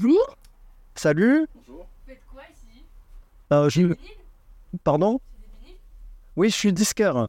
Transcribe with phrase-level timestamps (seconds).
[0.00, 0.36] Bonjour.
[0.94, 1.46] Salut.
[1.54, 1.82] Bonjour.
[1.84, 2.84] Vous faites quoi ici?
[3.52, 3.94] Euh, je-
[4.82, 5.20] Pardon?
[5.20, 5.80] C'est des vinyles?
[6.36, 7.16] Oui, je suis disquaire.
[7.16, 7.26] Ah,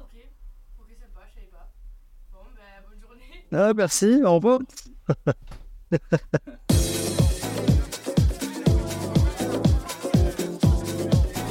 [0.00, 0.20] ok.
[0.80, 1.68] Ok, sympa, je savais pas.
[2.32, 3.44] Bon, bah, bonne journée.
[3.52, 4.60] Ah, merci, au revoir.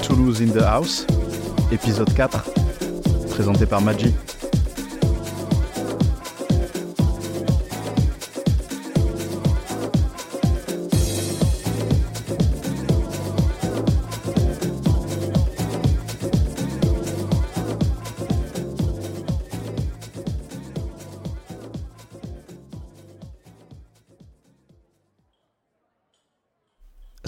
[0.03, 1.05] Toulouse in the House,
[1.71, 2.43] épisode 4,
[3.29, 4.13] présenté par Maggi.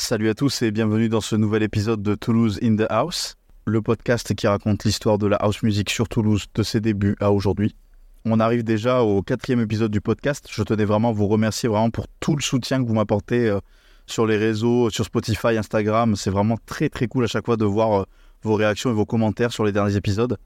[0.09, 3.81] Salut à tous et bienvenue dans ce nouvel épisode de Toulouse in the House, le
[3.81, 7.75] podcast qui raconte l'histoire de la house music sur Toulouse de ses débuts à aujourd'hui.
[8.23, 10.48] On arrive déjà au quatrième épisode du podcast.
[10.49, 13.59] Je tenais vraiment à vous remercier vraiment pour tout le soutien que vous m'apportez euh,
[14.05, 16.15] sur les réseaux, sur Spotify, Instagram.
[16.15, 18.04] C'est vraiment très très cool à chaque fois de voir euh,
[18.43, 20.37] vos réactions et vos commentaires sur les derniers épisodes.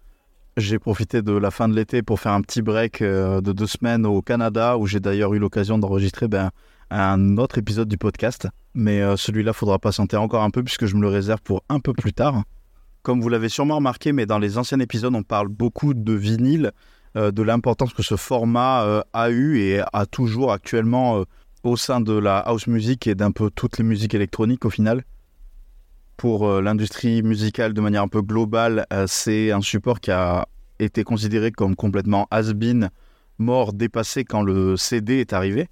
[0.57, 3.67] J'ai profité de la fin de l'été pour faire un petit break euh, de deux
[3.67, 6.49] semaines au Canada où j'ai d'ailleurs eu l'occasion d'enregistrer ben,
[6.91, 8.47] un autre épisode du podcast.
[8.73, 11.79] Mais euh, celui-là, faudra patienter encore un peu puisque je me le réserve pour un
[11.79, 12.43] peu plus tard.
[13.01, 16.71] Comme vous l'avez sûrement remarqué, mais dans les anciens épisodes, on parle beaucoup de vinyle,
[17.17, 21.23] euh, de l'importance que ce format euh, a eu et a toujours actuellement
[21.63, 25.03] au sein de la house music et d'un peu toutes les musiques électroniques au final.
[26.17, 31.51] Pour l'industrie musicale de manière un peu globale, c'est un support qui a été considéré
[31.51, 32.91] comme complètement has-been,
[33.39, 35.67] mort, dépassé quand le CD est arrivé.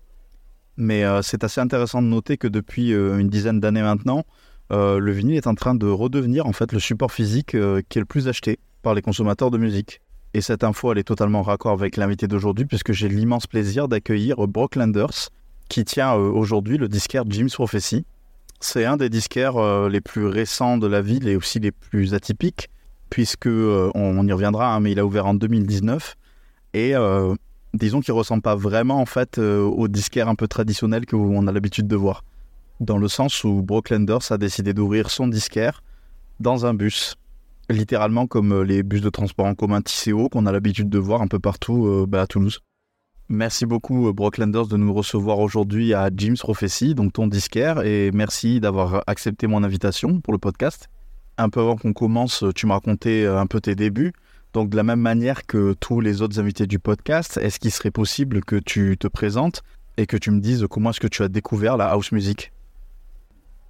[0.79, 4.23] Mais euh, c'est assez intéressant de noter que depuis euh, une dizaine d'années maintenant,
[4.71, 7.99] euh, le vinyle est en train de redevenir en fait le support physique qui est
[7.99, 9.99] le plus acheté par les consommateurs de musique.
[10.33, 14.47] Et cette info, elle est totalement raccord avec l'invité d'aujourd'hui puisque j'ai l'immense plaisir d'accueillir
[14.47, 15.29] Brock Landers
[15.67, 18.05] qui tient aujourd'hui le disquaire Jim's Prophecy.
[18.61, 22.69] C'est un des disquaires les plus récents de la ville et aussi les plus atypiques
[23.09, 26.15] puisque on, y reviendra, hein, mais il a ouvert en 2019
[26.73, 26.93] et
[27.73, 31.47] disons qu'il ressemble pas vraiment en fait euh, au disquaire un peu traditionnel que on
[31.47, 32.23] a l'habitude de voir.
[32.79, 35.83] Dans le sens où Brock Landers a décidé d'ouvrir son disquaire
[36.39, 37.15] dans un bus.
[37.69, 41.21] Littéralement comme euh, les bus de transport en commun Tisséo qu'on a l'habitude de voir
[41.21, 42.61] un peu partout euh, bah, à Toulouse.
[43.27, 47.85] Merci beaucoup euh, Brock Landers de nous recevoir aujourd'hui à Jim's Prophecy, donc ton disquaire,
[47.85, 50.89] et merci d'avoir accepté mon invitation pour le podcast.
[51.37, 54.13] Un peu avant qu'on commence, tu me racontais un peu tes débuts.
[54.53, 57.91] Donc de la même manière que tous les autres invités du podcast, est-ce qu'il serait
[57.91, 59.63] possible que tu te présentes
[59.97, 62.51] et que tu me dises comment est-ce que tu as découvert la house music?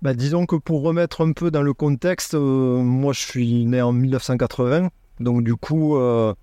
[0.02, 3.82] Bah, disons que pour remettre un peu dans le contexte, euh, moi je suis né
[3.82, 6.34] en 1980, donc du coup, euh,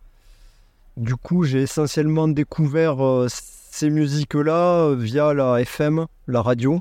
[1.23, 6.81] coup j'ai essentiellement découvert euh, ces musiques-là via la FM, la radio,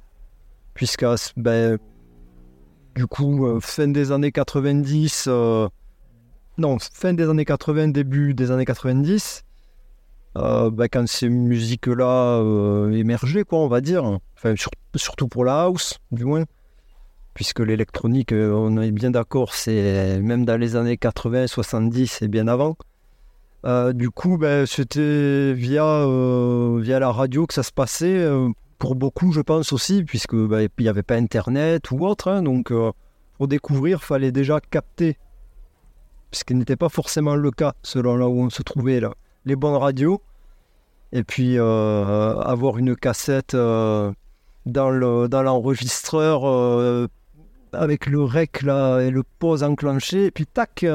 [0.73, 1.05] puisque
[1.37, 1.77] ben,
[2.95, 5.67] du coup, fin des années 90, euh,
[6.57, 9.43] non, fin des années 80, début des années 90,
[10.37, 14.03] euh, ben, quand ces musiques-là euh, émergeaient, quoi, on va dire,
[14.35, 16.43] enfin, sur- surtout pour la house, du moins
[17.33, 22.27] puisque l'électronique, euh, on est bien d'accord, c'est même dans les années 80, 70 et
[22.29, 22.77] bien avant.
[23.93, 26.05] Du coup, ben, c'était via,
[26.79, 28.25] via la radio que ça se passait,
[28.77, 32.29] pour beaucoup, je pense aussi, puisque ben, il n'y avait pas Internet ou autre.
[32.29, 32.71] hein, donc,
[33.37, 35.17] pour découvrir, fallait déjà capter,
[36.35, 39.13] ce qui n'était pas forcément le cas selon là où on se trouvait, là,
[39.45, 40.21] les bonnes radios.
[41.11, 44.11] Et puis, euh, avoir une cassette euh,
[44.65, 47.07] dans le- dans l'enregistreur euh,
[47.71, 50.85] avec le rec là et le pause enclenché et puis tac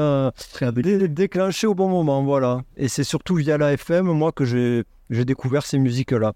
[0.75, 4.83] dé- déclenché au bon moment voilà et c'est surtout via la FM moi que j'ai
[5.25, 6.33] découvert ces musiques là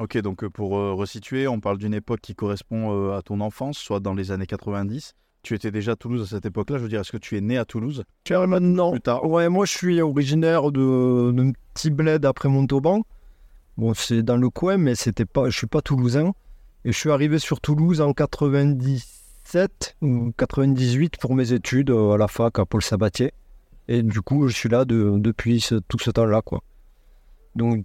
[0.00, 4.14] Ok, donc pour resituer, on parle d'une époque qui correspond à ton enfance, soit dans
[4.14, 5.14] les années 90.
[5.48, 7.40] Tu étais déjà à Toulouse à cette époque-là, je veux dire, est-ce que tu es
[7.40, 8.04] né à Toulouse
[8.46, 13.02] maintenant plus tard ouais moi je suis originaire de d'un petit bled après Montauban
[13.78, 16.32] bon c'est dans le coin mais c'était pas je suis pas toulousain.
[16.84, 22.18] Et je suis arrivé sur Toulouse en 97 ou 98 pour mes études euh, à
[22.18, 23.32] la fac à Paul Sabatier.
[23.88, 26.60] Et du coup je suis là de- depuis ce- tout ce temps là quoi.
[27.56, 27.84] Donc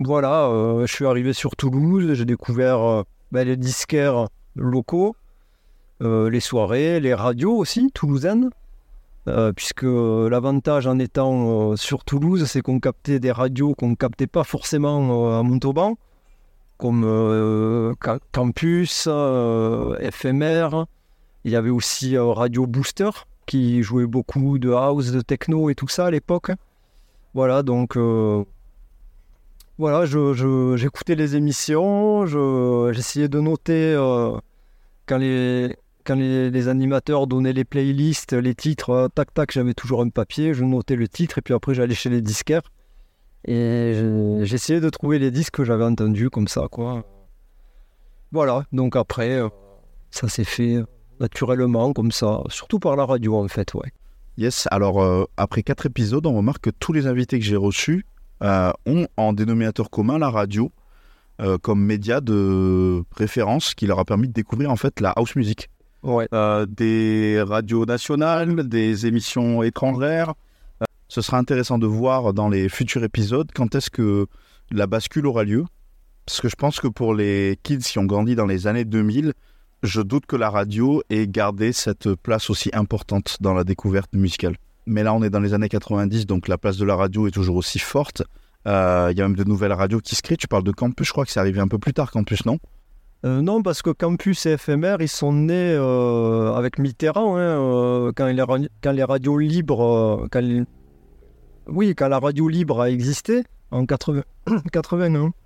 [0.00, 3.02] voilà euh, je suis arrivé sur Toulouse j'ai découvert euh,
[3.32, 4.26] ben, les disquaires
[4.56, 5.14] locaux
[6.00, 8.50] les soirées les radios aussi toulousaines
[9.28, 13.88] euh, puisque euh, l'avantage en étant euh, sur Toulouse, c'est qu'on captait des radios qu'on
[13.88, 15.96] ne captait pas forcément euh, à Montauban,
[16.78, 20.84] comme euh, Ca- Campus, euh, FMR.
[21.44, 23.10] Il y avait aussi euh, Radio Booster,
[23.46, 26.52] qui jouait beaucoup de house, de techno et tout ça à l'époque.
[27.34, 28.44] Voilà, donc euh,
[29.78, 34.38] voilà, j'écoutais les émissions, je, j'essayais de noter euh,
[35.06, 40.02] quand, les, quand les, animateurs donnaient les playlists, les titres, euh, tac tac, j'avais toujours
[40.02, 42.62] un papier, je notais le titre et puis après j'allais chez les disquaires
[43.46, 47.04] et je- j'essayais de trouver les disques que j'avais entendus comme ça, quoi.
[48.32, 49.48] Voilà, donc après, euh,
[50.10, 50.78] ça s'est fait
[51.20, 53.92] naturellement comme ça, surtout par la radio en fait, ouais.
[54.38, 58.04] Yes, alors euh, après quatre épisodes, on remarque que tous les invités que j'ai reçus
[58.42, 60.70] euh, ont en dénominateur commun la radio
[61.40, 65.36] euh, comme média de référence qui leur a permis de découvrir en fait la house
[65.36, 65.70] music.
[66.06, 70.34] Euh, des radios nationales, des émissions étrangères.
[70.82, 74.26] Euh, ce sera intéressant de voir dans les futurs épisodes quand est-ce que
[74.70, 75.64] la bascule aura lieu.
[76.26, 79.32] Parce que je pense que pour les kids qui ont grandi dans les années 2000,
[79.82, 84.56] je doute que la radio ait gardé cette place aussi importante dans la découverte musicale.
[84.86, 87.32] Mais là, on est dans les années 90, donc la place de la radio est
[87.32, 88.22] toujours aussi forte.
[88.66, 90.36] Euh, Il y a même de nouvelles radios qui se créent.
[90.36, 92.58] Tu parles de Campus, je crois que c'est arrivé un peu plus tard, Campus, non?
[93.26, 98.12] Euh, non, parce que Campus et FMR, ils sont nés euh, avec Mitterrand, hein, euh,
[98.14, 99.82] quand, les ra- quand les radios libres.
[100.22, 100.62] euh, quand les-
[101.66, 103.42] Oui, quand la radio libre a existé,
[103.72, 104.22] en 80...
[104.72, 105.32] 81.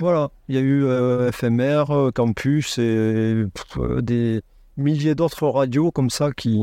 [0.00, 4.42] Voilà, il y a eu euh, FMR, Campus et pff, des
[4.76, 6.58] milliers d'autres radios comme ça qui,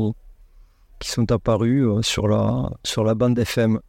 [0.98, 3.80] qui sont apparues euh, sur, la, sur la bande FM.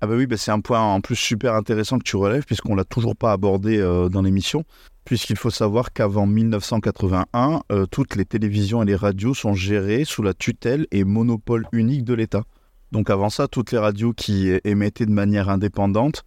[0.00, 2.74] Ah bah oui, bah c'est un point en plus super intéressant que tu relèves puisqu'on
[2.74, 4.64] l'a toujours pas abordé euh, dans l'émission.
[5.04, 10.22] Puisqu'il faut savoir qu'avant 1981, euh, toutes les télévisions et les radios sont gérées sous
[10.22, 12.44] la tutelle et monopole unique de l'État.
[12.92, 16.22] Donc avant ça, toutes les radios qui émettaient de manière indépendante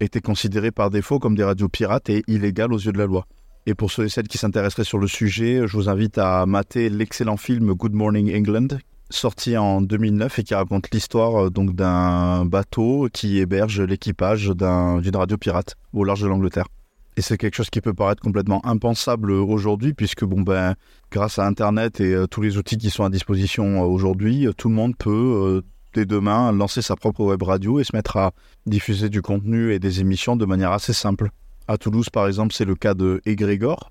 [0.00, 3.26] étaient considérées par défaut comme des radios pirates et illégales aux yeux de la loi.
[3.66, 6.88] Et pour ceux et celles qui s'intéresseraient sur le sujet, je vous invite à mater
[6.88, 8.68] l'excellent film Good Morning England,
[9.10, 15.16] sorti en 2009 et qui raconte l'histoire euh, d'un bateau qui héberge l'équipage d'un- d'une
[15.16, 16.66] radio pirate au large de l'Angleterre.
[17.16, 20.74] Et c'est quelque chose qui peut paraître complètement impensable aujourd'hui, puisque bon ben,
[21.10, 24.52] grâce à Internet et euh, tous les outils qui sont à disposition euh, aujourd'hui, euh,
[24.52, 25.62] tout le monde peut euh,
[25.94, 28.32] dès demain lancer sa propre web radio et se mettre à
[28.66, 31.30] diffuser du contenu et des émissions de manière assez simple.
[31.68, 33.90] À Toulouse, par exemple, c'est le cas de Egrégor,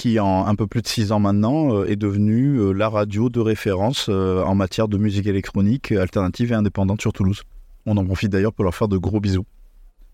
[0.00, 3.28] qui en un peu plus de six ans maintenant euh, est devenu euh, la radio
[3.28, 7.42] de référence euh, en matière de musique électronique alternative et indépendante sur Toulouse.
[7.84, 9.44] On en profite d'ailleurs pour leur faire de gros bisous.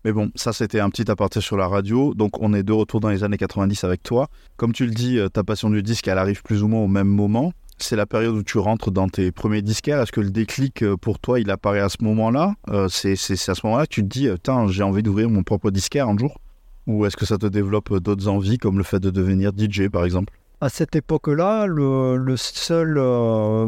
[0.07, 2.13] Mais bon, ça c'était un petit aparté sur la radio.
[2.13, 4.29] Donc on est de retour dans les années 90 avec toi.
[4.55, 6.87] Comme tu le dis, euh, ta passion du disque, elle arrive plus ou moins au
[6.87, 7.51] même moment.
[7.77, 10.01] C'est la période où tu rentres dans tes premiers disquaires.
[10.01, 12.53] Est-ce que le déclic euh, pour toi, il apparaît à ce moment-là?
[12.69, 14.29] Euh, C'est à ce moment-là que tu te dis,
[14.69, 16.39] j'ai envie d'ouvrir mon propre disquaire un jour?
[16.87, 20.05] Ou est-ce que ça te développe d'autres envies, comme le fait de devenir DJ par
[20.05, 20.31] exemple?
[20.61, 22.97] À cette époque-là, le, seul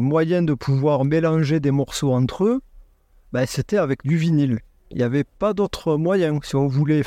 [0.00, 2.60] moyen de pouvoir mélanger des morceaux entre eux,
[3.34, 4.60] ben, c'était avec du vinyle.
[4.90, 6.38] Il n'y avait pas d'autre moyen.
[6.42, 7.02] Si on voulait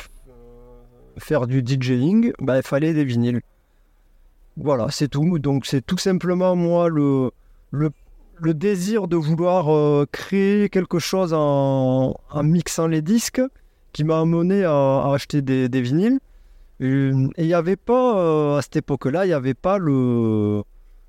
[1.17, 3.41] faire du DJing, ben, il fallait des vinyles.
[4.57, 5.39] Voilà, c'est tout.
[5.39, 7.31] Donc c'est tout simplement moi le,
[7.71, 7.91] le,
[8.53, 13.41] désir de vouloir euh, créer quelque chose en, en mixant les disques
[13.93, 16.19] qui m'a amené à, acheter des, vinyles.
[16.79, 20.63] Et et il n'y avait pas, euh, à cette époque-là, il n'y avait pas le,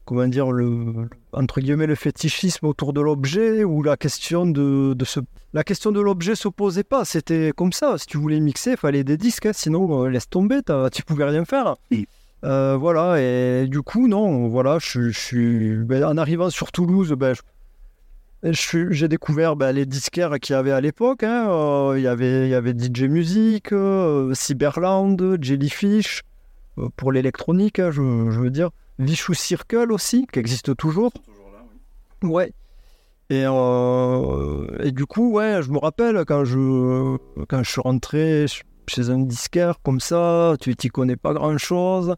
[0.04, 5.04] comment dire, le, entre guillemets, le fétichisme autour de l'objet ou la question de, de
[5.04, 5.20] ce,
[5.52, 7.04] la question de l'objet se posait pas.
[7.04, 7.96] C'était comme ça.
[7.98, 10.60] Si tu voulais mixer, il fallait des disques, hein, sinon euh, laisse tomber,
[10.92, 11.76] tu pouvais rien faire.
[12.44, 17.34] Euh, voilà, et du coup, non, voilà, je, suis, ben, en arrivant sur Toulouse, ben,
[18.42, 21.22] j'ai découvert ben, les disquaires qu'il y avait à l'époque.
[21.22, 21.48] hein.
[21.48, 23.68] Euh, Il y avait, il y avait DJ Music,
[24.34, 26.22] Cyberland, Jellyfish,
[26.96, 28.70] pour l'électronique, hein, je, je veux dire.
[28.98, 31.12] Vichou Circle aussi, qui existe toujours.
[32.22, 32.52] Ouais.
[33.30, 37.16] Et, euh, et du coup, ouais, je me rappelle quand je,
[37.48, 41.56] quand je suis rentré ch- chez un disquaire comme ça, tu t'y connais pas grand
[41.58, 42.14] chose.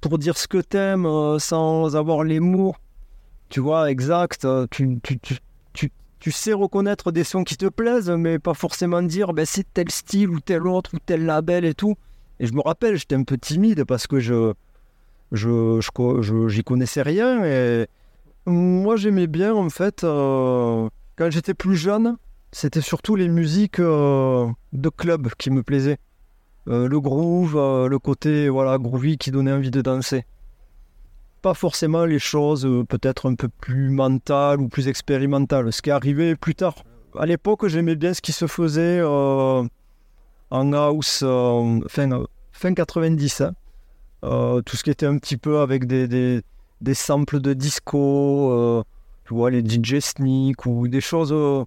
[0.00, 2.74] Pour dire ce que t'aimes euh, sans avoir les mots,
[3.48, 5.38] tu vois, exact, euh, tu, tu, tu,
[5.72, 9.66] tu, tu sais reconnaître des sons qui te plaisent, mais pas forcément dire ben, c'est
[9.74, 11.96] tel style ou tel autre ou tel label et tout.
[12.40, 14.52] Et je me rappelle, j'étais un peu timide parce que je,
[15.32, 17.44] je, j'y connaissais rien.
[17.44, 17.86] Et
[18.46, 22.16] moi, j'aimais bien, en fait, euh, quand j'étais plus jeune,
[22.52, 25.98] c'était surtout les musiques euh, de club qui me plaisaient.
[26.68, 30.24] Euh, le groove, le côté voilà groovy qui donnait envie de danser.
[31.40, 36.36] Pas forcément les choses peut-être un peu plus mentales ou plus expérimentales, ce qui arrivé
[36.36, 36.76] plus tard.
[37.18, 39.66] À l'époque, j'aimais bien ce qui se faisait en
[40.50, 41.24] house
[41.88, 43.40] fin, fin 90.
[43.40, 43.54] hein.
[44.24, 46.42] Euh, tout ce qui était un petit peu avec des, des,
[46.80, 48.82] des samples de disco, euh,
[49.24, 51.64] tu vois, les DJ Sneak ou des choses euh,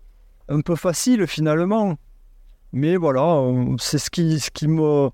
[0.50, 1.98] un peu faciles finalement.
[2.74, 3.42] Mais voilà,
[3.80, 5.10] c'est ce qui, ce qui me.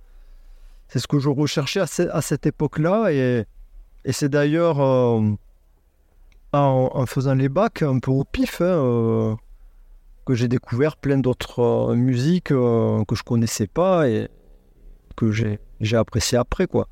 [0.88, 3.12] C'est ce que je recherchais à, ce- à cette époque-là.
[3.14, 3.46] Et,
[4.06, 4.80] et c'est d'ailleurs
[6.54, 9.38] en, faisant les bacs un peu au pif hein,
[10.26, 14.28] que j'ai découvert plein d'autres musiques que je connaissais pas et
[15.16, 15.60] que j'ai
[15.96, 16.68] apprécié après.
[16.68, 16.88] quoi.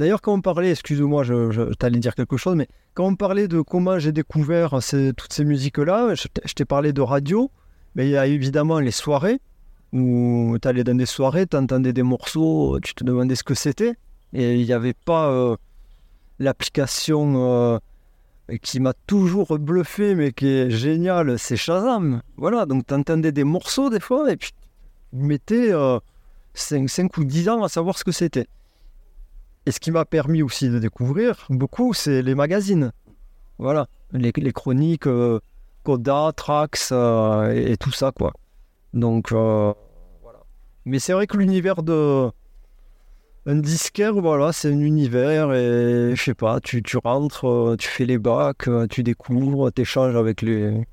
[0.00, 3.60] D'ailleurs, quand on parlait, excuse-moi, je, t'allais dire quelque chose, mais quand on parlait de
[3.60, 7.50] comment j'ai découvert toutes ces musiques-là, je t'ai- parlé de radio,
[7.94, 9.40] mais il y a évidemment les soirées
[9.92, 13.52] où tu allais dans des soirées, tu entendais des morceaux, tu te demandais ce que
[13.52, 13.92] c'était,
[14.32, 15.56] et il n'y avait pas euh,
[16.38, 17.78] l'application euh,
[18.62, 22.22] qui m'a toujours bluffé, mais qui est géniale, c'est Shazam.
[22.38, 24.52] Voilà, donc tu entendais des morceaux des fois, et puis
[25.12, 25.72] tu mettais
[26.54, 28.46] 5, ou 10 ans à savoir ce que c'était.
[29.66, 32.92] Et ce qui m'a permis aussi de découvrir beaucoup, c'est les magazines.
[33.58, 35.38] Voilà, les, les chroniques euh,
[35.84, 38.32] Coda, Trax euh, et, et tout ça, quoi.
[38.94, 39.72] Donc, euh,
[40.22, 40.40] voilà.
[40.86, 42.30] Mais c'est vrai que l'univers de.
[43.46, 47.88] Un disquaire, voilà, c'est un univers et je sais pas, tu, tu rentres, euh, tu
[47.88, 50.84] fais les bacs, tu découvres, tu échanges avec les,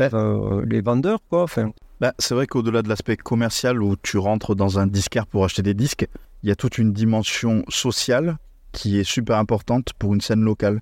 [0.00, 1.44] euh, les vendeurs, quoi.
[1.44, 5.46] Enfin, Bah, c'est vrai qu'au-delà de l'aspect commercial où tu rentres dans un disquaire pour
[5.46, 6.06] acheter des disques,
[6.46, 8.38] il y a toute une dimension sociale
[8.70, 10.80] qui est super importante pour une scène locale.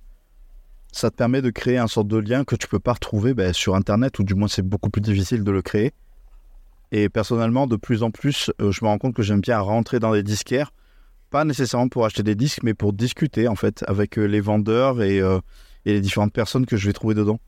[0.93, 3.55] Ça te permet de créer un sorte de lien que tu peux pas retrouver bah,
[3.55, 5.95] sur Internet, ou du moins c'est beaucoup plus difficile de le créer.
[6.93, 10.01] Et personnellement, de plus en plus, euh, je me rends compte que j'aime bien rentrer
[10.01, 10.71] dans des disquaires,
[11.31, 15.01] pas nécessairement pour acheter des disques, mais pour discuter en fait avec euh, les vendeurs
[15.01, 15.41] et, euh,
[15.87, 17.41] et les différentes personnes que je vais trouver dedans.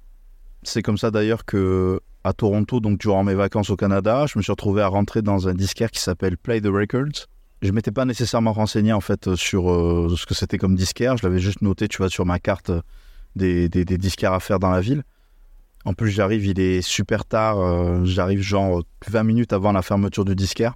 [0.62, 4.42] C'est comme ça d'ailleurs que à Toronto, donc durant mes vacances au Canada, je me
[4.42, 7.28] suis retrouvé à rentrer dans un disquaire qui s'appelle Play the Records.
[7.66, 11.16] Je m'étais pas nécessairement renseigné en fait sur euh, ce que c'était comme disquaire.
[11.16, 12.80] Je l'avais juste noté, tu vois, sur ma carte euh,
[13.34, 15.02] des, des, disquaires à faire dans la ville.
[15.84, 17.58] En plus, j'arrive, il est super tard.
[17.58, 20.74] euh, j'arrive genre 20 minutes avant la fermeture du disquaire.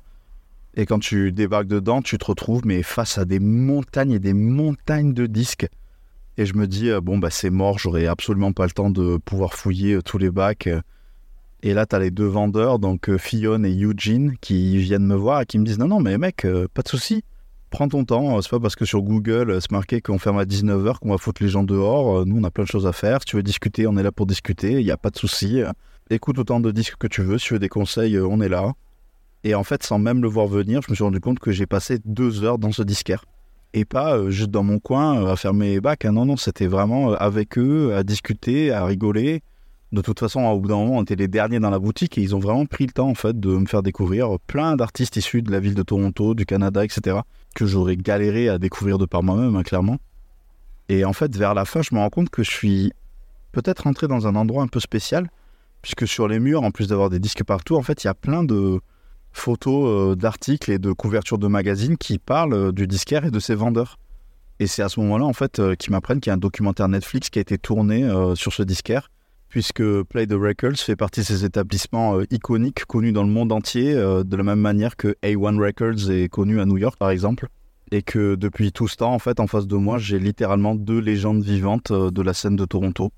[0.74, 4.34] Et quand tu débarques dedans, tu te retrouves mais face à des montagnes et des
[4.34, 5.68] montagnes de disques.
[6.36, 9.16] Et je me dis, euh, bon, bah c'est mort, j'aurai absolument pas le temps de
[9.16, 10.68] pouvoir fouiller euh, tous les bacs.
[11.62, 15.14] Et là, tu as les deux vendeurs, donc euh, Fionn et Eugene, qui viennent me
[15.14, 17.22] voir et qui me disent, non, non, mais mec, euh, pas de souci.
[17.68, 20.44] Prends ton temps, euh, c'est pas parce que sur Google, c'est marqué qu'on ferme à
[20.44, 22.24] 19h qu'on va foutre les gens dehors.
[22.24, 23.20] Nous, on a plein de choses à faire.
[23.20, 25.60] Si tu veux discuter, on est là pour discuter, il n'y a pas de souci.
[26.08, 27.36] Écoute autant de disques que tu veux.
[27.38, 28.72] Si tu veux des conseils, on est là.
[29.44, 31.66] Et en fait, sans même le voir venir, je me suis rendu compte que j'ai
[31.66, 33.24] passé deux heures dans ce disquaire.
[33.74, 36.04] Et pas juste dans mon coin à faire mes bacs.
[36.06, 36.12] hein.
[36.12, 39.42] Non, non, c'était vraiment avec eux, à discuter, à rigoler.
[39.92, 42.22] De toute façon, au bout d'un moment, on était les derniers dans la boutique et
[42.22, 45.58] ils ont vraiment pris le temps de me faire découvrir plein d'artistes issus de la
[45.58, 47.18] ville de Toronto, du Canada, etc.
[47.56, 49.98] que j'aurais galéré à découvrir de par moi-même, hein, clairement.
[50.88, 52.92] Et en fait, vers la fin, je me rends compte que je suis
[53.50, 55.28] peut-être rentré dans un endroit un peu spécial,
[55.82, 58.14] puisque sur les murs, en plus d'avoir des disques partout, en fait, il y a
[58.14, 58.80] plein de
[59.32, 63.38] photos euh, d'articles et de couvertures de magazines qui parlent euh, du disquaire et de
[63.38, 63.98] ses vendeurs.
[64.58, 66.88] Et c'est à ce moment-là, en fait, euh, qu'ils m'apprennent qu'il y a un documentaire
[66.88, 69.10] Netflix qui a été tourné sur ce disquaire,
[69.50, 73.52] puisque Play the Records fait partie de ces établissements euh, iconiques connus dans le monde
[73.52, 77.10] entier, euh, de la même manière que A1 Records est connu à New York, par
[77.10, 77.48] exemple.
[77.90, 81.00] Et que depuis tout ce temps, en fait, en face de moi, j'ai littéralement deux
[81.00, 83.10] légendes vivantes euh, de la scène de Toronto.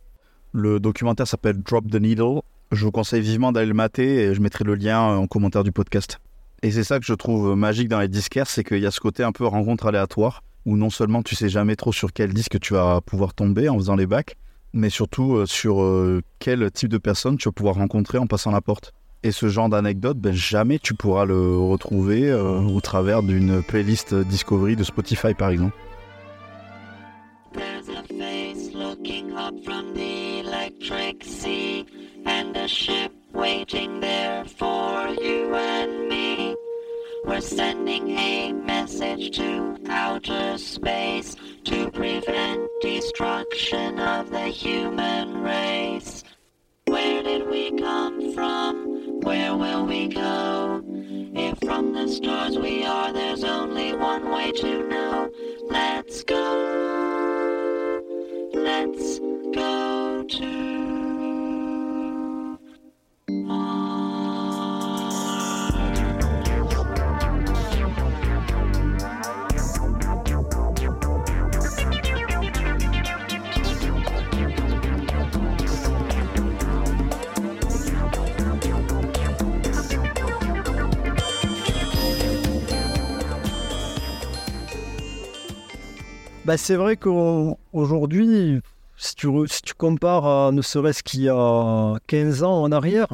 [0.53, 2.41] Le documentaire s'appelle Drop the Needle.
[2.73, 5.73] Je vous conseille vivement d'aller le mater et je mettrai le lien en commentaire du
[5.73, 6.19] podcast.
[6.63, 9.01] Et c'est ça que je trouve magique dans les disquaires, c'est qu'il y a ce
[9.01, 12.59] côté un peu rencontre aléatoire, où non seulement tu sais jamais trop sur quel disque
[12.61, 14.37] tu vas pouvoir tomber en faisant les bacs,
[14.73, 18.51] mais surtout euh, sur euh, quel type de personne tu vas pouvoir rencontrer en passant
[18.51, 18.93] la porte.
[19.23, 24.15] Et ce genre d'anecdote, ben, jamais tu pourras le retrouver euh, au travers d'une playlist
[24.15, 25.77] Discovery de Spotify par exemple.
[41.65, 46.25] To prevent destruction of the human race.
[46.87, 49.21] Where did we come from?
[49.21, 50.83] Where will we go?
[51.35, 55.31] If from the stars we are, there's only one way to know.
[55.71, 58.03] Let's go.
[58.53, 59.19] Let's
[59.55, 60.72] go to
[86.45, 88.61] Bah, c'est vrai qu'aujourd'hui,
[88.97, 89.29] si tu,
[89.79, 93.07] compares à ne serait-ce qu'il y a 15 ans en arrière,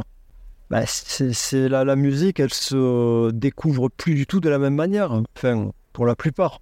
[0.70, 5.12] bah, c'est la, musique, elle se découvre plus du tout de la même manière.
[5.36, 6.60] Enfin, pour la plupart.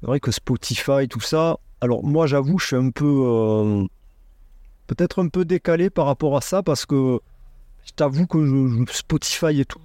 [0.00, 1.56] C'est vrai que Spotify, tout ça.
[1.80, 3.84] Alors moi, j'avoue, je suis un peu, euh,
[4.86, 7.20] peut-être un peu décalé par rapport à ça parce que
[7.86, 9.80] je t'avoue que Spotify et tout,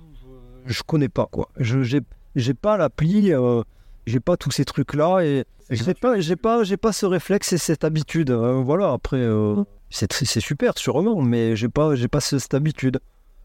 [0.66, 1.48] je, connais pas quoi.
[1.58, 1.84] Je
[2.36, 3.64] j'ai pas l'appli, euh,
[4.06, 7.54] j'ai pas tous ces trucs là et j'ai pas j'ai pas j'ai pas ce réflexe
[7.54, 8.30] et cette habitude.
[8.32, 8.92] Euh, voilà.
[8.92, 13.00] Après, euh, c'est tr- c'est super sûrement, mais j'ai pas j'ai pas ce- cette habitude.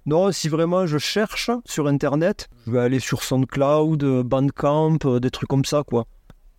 [0.06, 5.30] Non, si vraiment je cherche sur internet, je vais aller sur SoundCloud, Bandcamp, euh, des
[5.30, 6.06] trucs comme ça quoi.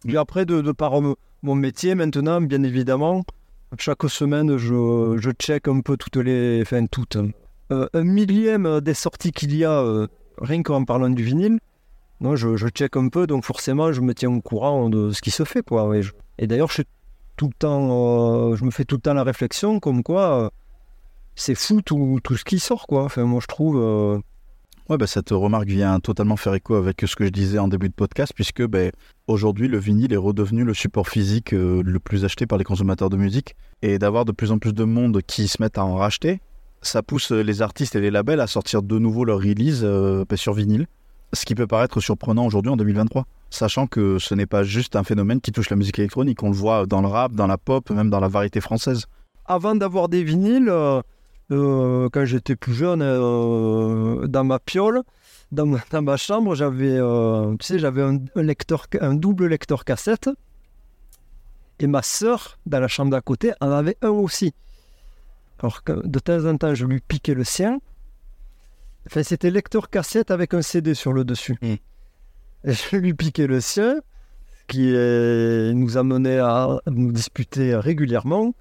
[0.08, 3.24] Et après, de, de par mon métier maintenant, bien évidemment,
[3.80, 6.62] chaque semaine, je, je check un peu toutes les.
[6.62, 7.18] Enfin, toutes.
[7.70, 10.08] un millième des sorties qu'il y a,
[10.42, 11.60] rien qu'en parlant du vinyle.
[12.20, 15.32] Non, je, check un peu, donc forcément, je me tiens au courant de ce qui
[15.32, 15.96] se fait, quoi.
[16.40, 20.50] Et d'ailleurs, euh, je me fais tout le temps la réflexion, comme quoi, euh,
[21.36, 23.04] c'est fou tout, ce qui sort, quoi.
[23.04, 23.78] Enfin, moi, je trouve.
[23.78, 24.20] euh,
[24.90, 27.90] Ouais, bah, cette remarque vient totalement faire écho avec ce que je disais en début
[27.90, 28.92] de podcast, puisque ben,
[29.28, 33.18] aujourd'hui, le vinyle est redevenu le support physique le plus acheté par les consommateurs de
[33.18, 33.58] musique.
[33.82, 36.40] Et d'avoir de plus en plus de monde qui se mettent à en racheter,
[36.82, 40.38] ça pousse les artistes et les labels à sortir de nouveau leur release euh, ben,
[40.38, 40.88] sur vinyle.
[41.34, 45.04] Ce qui peut paraître surprenant aujourd'hui en 2023, sachant que ce n'est pas juste un
[45.04, 46.42] phénomène qui touche la musique électronique.
[46.42, 49.06] On le voit dans le rap, dans la pop, même dans la variété française.
[49.46, 51.02] avant d'avoir des vinyles, euh,
[51.52, 55.04] euh, quand j'étais plus jeune, euh, dans ma piole,
[55.52, 56.98] dans ma, chambre, j'avais,
[57.60, 58.20] tu sais, j'avais un,
[59.02, 60.30] un double lecteur cassette.
[61.80, 64.54] Et ma sœur, dans la chambre d'à côté, en avait un aussi.
[65.60, 67.80] Alors que de temps en temps, je lui piquais le sien.
[69.08, 71.58] Enfin, c'était lecteur cassette avec un CD sur le dessus.
[71.62, 71.76] Mm.
[72.66, 73.96] Et je lui piquais le sien,
[74.68, 78.54] qui euh, nous amenait à nous disputer régulièrement.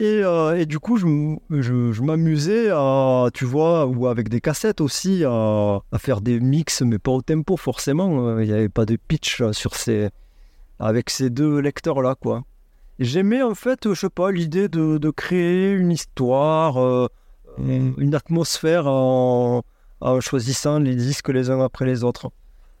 [0.00, 4.28] Et, euh, et du coup, je, m- je- je m'amusais à, tu vois, ou avec
[4.28, 8.28] des cassettes aussi, à, à faire des mix, mais pas au tempo forcément.
[8.28, 10.10] euh, Il n'y avait pas de pitch sur ces,
[10.78, 12.44] avec ces deux lecteurs-là, quoi.
[13.00, 17.06] J'aimais en fait, je sais pas, l'idée de, de créer une histoire, euh,
[17.58, 19.62] une atmosphère en,
[20.00, 22.30] en choisissant les disques les uns après les autres.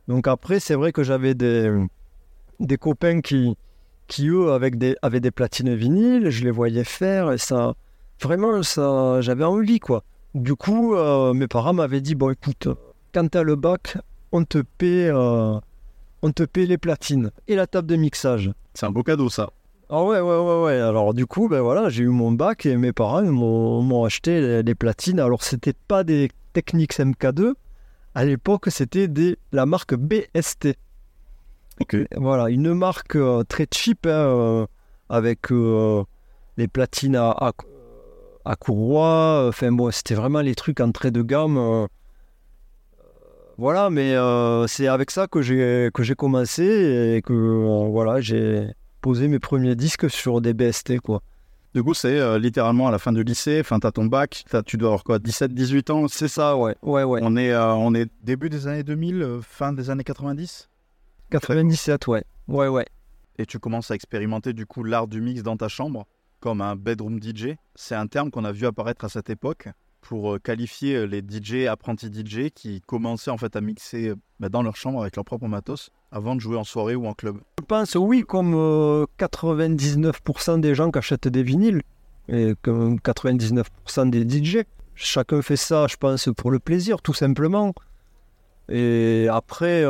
[0.06, 1.70] Donc après, c'est vrai que j'avais des,
[2.60, 3.56] des copains qui,
[4.06, 7.74] qui eux avec des, avaient des platines vinyles, je les voyais faire et ça,
[8.22, 10.04] vraiment, ça, j'avais envie quoi.
[10.34, 12.68] Du coup, euh, mes parents m'avaient dit bon écoute,
[13.12, 13.98] quand t'as le bac,
[14.32, 15.58] on te paie, euh,
[16.22, 18.50] on te paie les platines et la table de mixage.
[18.74, 19.50] C'est un beau cadeau, ça.
[19.90, 20.80] Ah ouais, ouais, ouais, ouais.
[20.80, 24.62] Alors du coup, ben voilà, j'ai eu mon bac et mes parents m'ont acheté les,
[24.62, 25.18] les platines.
[25.18, 27.54] Alors c'était pas des Technics MK2.
[28.14, 30.76] À l'époque, c'était des la marque BST.
[31.80, 31.96] Ok.
[32.16, 34.66] Voilà, une marque euh, très cheap hein, euh,
[35.08, 36.02] avec euh,
[36.56, 37.52] les platines à, à,
[38.44, 39.46] à courroie.
[39.48, 41.86] Enfin bon, c'était vraiment les trucs entrée de gamme.
[43.56, 44.14] Voilà, mais
[44.68, 47.32] c'est avec ça que j'ai que j'ai commencé et que
[47.90, 48.68] voilà, j'ai
[49.00, 51.22] posé mes premiers disques sur des BST quoi.
[51.74, 54.78] Du coup, c'est euh, littéralement à la fin du lycée, enfin, t'as ton bac, tu
[54.78, 56.08] dois avoir quoi, 17, 18 ans?
[56.08, 57.20] C'est ça, ouais, ouais, ouais.
[57.22, 60.70] on est, euh, on est début des années 2000, euh, fin des années 90
[61.30, 62.86] 97, ouais, ouais, ouais.
[63.36, 66.06] Et tu commences à expérimenter du coup l'art du mix dans ta chambre,
[66.40, 67.56] comme un bedroom DJ.
[67.74, 69.68] C'est un terme qu'on a vu apparaître à cette époque
[70.00, 74.16] pour euh, qualifier euh, les DJ, apprentis DJ, qui commençaient en fait à mixer euh,
[74.40, 77.12] bah, dans leur chambre avec leur propre matos avant de jouer en soirée ou en
[77.12, 77.38] club.
[77.58, 81.82] Je pense, oui, comme euh, 99% des gens qui achètent des vinyles,
[82.28, 87.74] et comme 99% des DJ, chacun fait ça, je pense, pour le plaisir, tout simplement.
[88.70, 89.84] Et après,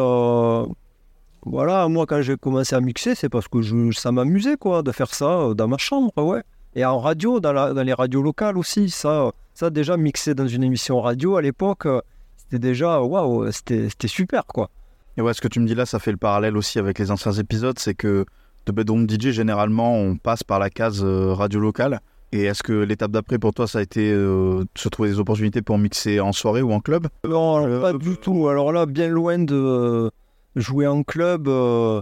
[1.42, 5.12] voilà, moi, quand j'ai commencé à mixer, c'est parce que ça m'amusait, quoi, de faire
[5.12, 6.42] ça dans ma chambre, ouais.
[6.78, 10.46] Et en radio, dans, la- dans les radios locales aussi, ça, ça déjà, mixer dans
[10.46, 12.00] une émission radio à l'époque, euh,
[12.36, 14.70] c'était déjà, waouh, c'était super, quoi.
[15.16, 17.10] Et ouais, ce que tu me dis là, ça fait le parallèle aussi avec les
[17.10, 18.24] anciens épisodes, c'est que
[18.66, 21.98] de bedroom DJ, généralement, on passe par la case euh, radio locale.
[22.30, 25.18] Et est-ce que l'étape d'après pour toi, ça a été euh, de se trouver des
[25.18, 27.08] opportunités pour mixer en soirée ou en club?
[27.26, 28.46] Non, Euh, pas euh, du tout.
[28.46, 30.10] Alors là, bien loin de euh,
[30.54, 31.48] jouer en club.
[31.48, 32.00] euh,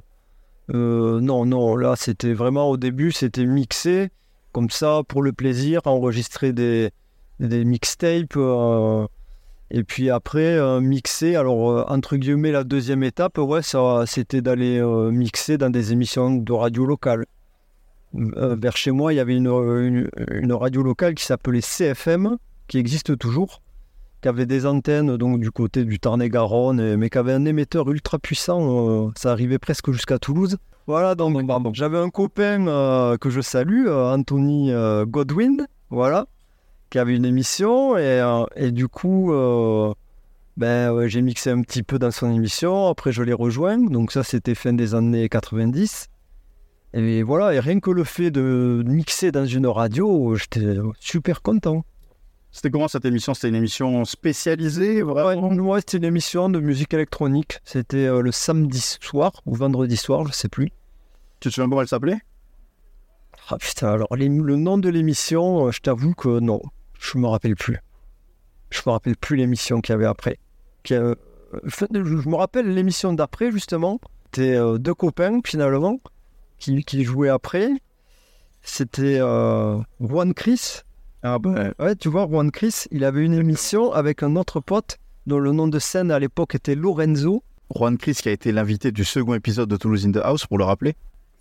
[0.75, 4.11] euh, non, non, là, c'était vraiment au début, c'était mixé,
[4.57, 6.91] comme ça, pour le plaisir, enregistrer des,
[7.39, 8.39] mixtapes.
[8.39, 9.07] euh,
[9.71, 11.37] et puis après, euh, mixer.
[11.37, 14.81] Alors, euh, entre guillemets, la deuxième étape, ouais, ça, c'était d'aller
[15.13, 17.27] mixer dans des émissions de radio locale.
[18.15, 20.09] Vers chez moi, il y avait une
[20.53, 23.61] radio locale qui s'appelait CFM, qui existe toujours
[24.27, 27.89] qui avait des antennes donc du côté du Tarn-et-Garonne, et- mais qui avait un émetteur
[27.89, 28.61] ultra puissant.
[29.07, 30.57] euh, ça arrivait presque jusqu'à Toulouse.
[30.89, 31.37] Voilà, donc
[31.75, 36.27] j'avais un copain euh, que je salue, euh, Anthony euh, Godwin, voilà,
[36.91, 39.95] qui avait une émission et, euh, et du coup, euh,
[40.57, 42.89] ben, ouais, j'ai mixé un petit peu dans son émission.
[42.89, 43.79] Après, je l'ai rejoint.
[43.79, 46.09] Donc ça, c'était fin des années 90.
[46.95, 51.85] Et voilà, et rien que le fait de mixer dans une radio, j'étais super content.
[52.57, 53.35] C'était comment cette émission?
[53.35, 55.47] C'était une émission spécialisée vraiment?
[55.47, 57.59] Ouais, ouais, c'était une émission de musique électronique.
[57.65, 60.71] C'était euh, le samedi soir ou vendredi soir, je sais plus.
[61.39, 62.17] Tu te souviens comment elle s'appelait?
[63.51, 66.63] Ah putain, alors les- le nom de l'émission, euh, je t'avoue que non,
[66.99, 67.79] je me rappelle plus.
[68.71, 70.39] Je me rappelle plus l'émission qu'il y avait après.
[70.93, 71.15] Euh,
[71.63, 71.85] je
[72.27, 74.01] me rappelle l'émission d'après, justement.
[74.33, 75.99] C'était deux copains, finalement,
[76.59, 77.69] qui, qui jouaient après.
[78.63, 79.19] C'était
[80.01, 80.85] Juan Chris.
[81.23, 84.99] Ah ben, Ouais, tu vois, Juan Chris, il avait une émission avec un autre pote
[85.27, 87.43] dont le nom de scène à l'époque était Lorenzo.
[87.75, 90.59] Juan Chris qui a été l'invité du second épisode de Toulouse in the House, pour
[90.59, 90.95] le rappeler.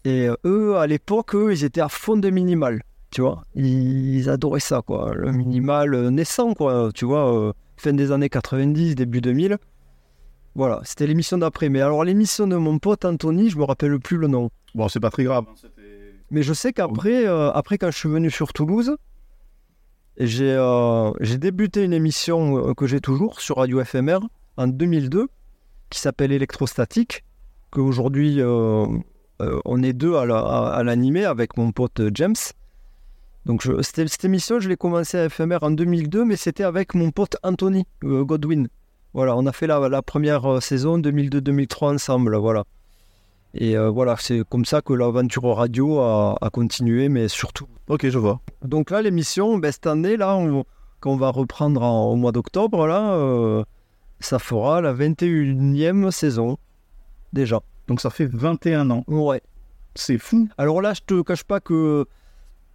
[0.05, 2.81] Et euh, eux, à l'époque, eux, ils étaient à fond de minimal.
[3.11, 5.13] Tu vois, ils adoraient ça, quoi.
[5.13, 6.89] Le minimal euh, naissant, quoi.
[6.93, 9.57] Tu vois, euh, fin des années 90, début 2000.
[10.55, 11.69] Voilà, c'était l'émission d'après.
[11.69, 14.49] Mais alors, l'émission de mon pote Anthony, je me rappelle plus le nom.
[14.73, 15.45] Bon, c'est pas très grave.
[16.31, 18.95] Mais je sais qu'après, euh, après, quand je suis venu sur Toulouse,
[20.17, 24.19] j'ai euh, j'ai débuté une émission euh, que j'ai toujours sur Radio FMR
[24.57, 25.27] en 2002
[25.89, 27.23] qui s'appelle Électrostatique,
[27.71, 28.85] qu'aujourd'hui euh,
[29.65, 32.35] on est deux à la- à à l'animer avec mon pote James.
[33.45, 37.37] Donc cette émission, je l'ai commencé à FMR en 2002, mais c'était avec mon pote
[37.43, 38.67] Anthony Godwin.
[39.13, 42.63] Voilà, on a fait la, la première saison 2002-2003 ensemble, voilà.
[43.57, 47.67] Et euh, voilà, c'est comme ça que l'aventure radio a, a continué, mais surtout.
[47.87, 48.41] Ok, je vois.
[48.63, 50.65] Donc là, l'émission, ben, cette année, là, on-
[51.01, 53.63] qu'on va reprendre en- au mois d'octobre, là, euh,
[54.19, 56.57] ça fera la 21e saison,
[57.33, 57.61] déjà.
[57.87, 59.03] Donc ça fait 21 ans.
[59.07, 59.41] Ouais.
[59.95, 60.49] C'est fou.
[60.57, 62.05] Alors là, je te cache pas que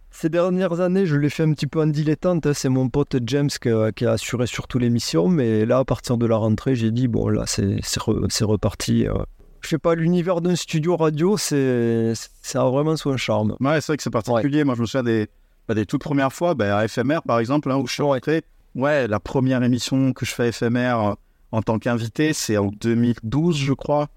[0.09, 2.45] ces dernières années, je l'ai fait un petit peu en dilettante.
[2.47, 2.53] hein.
[2.53, 5.27] C'est mon pote James qui a, qui a assuré surtout l'émission.
[5.27, 8.45] Mais là, à partir de la rentrée, j'ai dit, bon, là, c'est c'est re- c'est
[8.45, 9.07] reparti.
[9.07, 9.13] euh.
[9.61, 13.55] Je sais pas, l'univers d'un studio radio, c'est ça a vraiment son charme.
[13.59, 14.63] Ouais, c'est vrai que c'est particulier.
[14.63, 15.27] Moi, je me souviens des,
[15.67, 18.43] bah, des toutes premières fois, bah, à FMR par exemple, hein, où je suis rentré.
[18.75, 20.77] Ouais, la première émission que je fais à FMR
[21.09, 21.13] euh,
[21.51, 24.07] en tant qu'invité, c'est en 2012, je crois.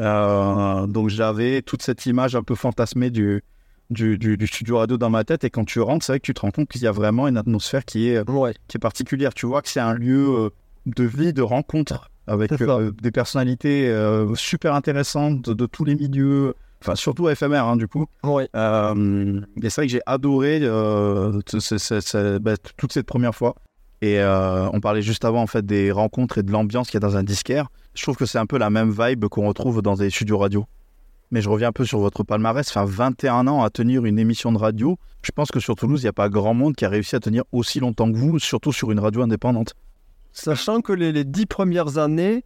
[0.00, 3.42] Euh, donc j'avais toute cette image un peu fantasmée du,
[3.90, 5.44] du, du- du studio radio dans ma tête.
[5.44, 7.28] Et quand tu rentres, c'est vrai que tu te rends compte qu'il y a vraiment
[7.28, 9.32] une atmosphère qui est, Ouais, qui est particulière.
[9.34, 10.50] Tu vois que c'est un lieu euh,
[10.86, 16.54] de vie, de rencontre avec euh, des personnalités euh, super intéressantes de, tous les milieux.
[16.80, 18.06] Enfin, surtout FMR, hein, du coup.
[18.24, 23.54] Euh, et c'est vrai que j'ai adoré bah, toute cette première fois.
[24.00, 27.08] Et on parlait juste avant en fait des rencontres et de l'ambiance qu'il y a
[27.08, 27.68] dans un disquaire.
[27.94, 30.66] Je trouve que c'est un peu la même vibe qu'on retrouve dans des studios radio.
[31.30, 32.68] Mais je reviens un peu sur votre palmarès.
[32.68, 34.98] Enfin, 21 ans à tenir une émission de radio.
[35.22, 37.20] Je pense que sur Toulouse, il n'y a pas grand monde qui a réussi à
[37.20, 39.74] tenir aussi longtemps que vous, surtout sur une radio indépendante.
[40.32, 42.44] Sachant que les, dix premières années,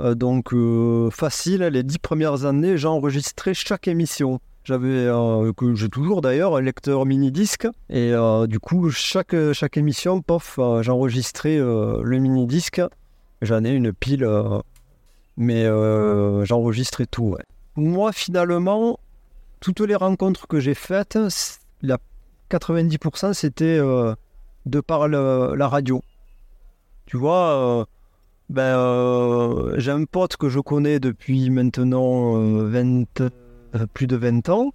[0.00, 4.40] euh, donc euh, facile, les dix premières années, j'enregistrais chaque émission.
[4.64, 7.68] J'avais, euh, que j'ai toujours d'ailleurs, un lecteur mini-disque.
[7.90, 8.12] Et
[8.48, 12.82] du coup, chaque, chaque émission, pof, j'enregistrais le mini-disque.
[13.40, 14.28] J'en ai une pile,
[15.36, 15.64] mais
[16.44, 17.36] j'enregistrais tout.
[17.76, 18.98] Moi, finalement,
[19.60, 21.18] toutes les rencontres que j'ai faites,
[21.82, 21.98] la
[22.50, 26.02] 90% c'était de par la radio.
[27.12, 27.84] Tu vois, euh,
[28.48, 34.16] ben, euh, j'ai un pote que je connais depuis maintenant euh, 20, euh, plus de
[34.16, 34.72] 20 ans.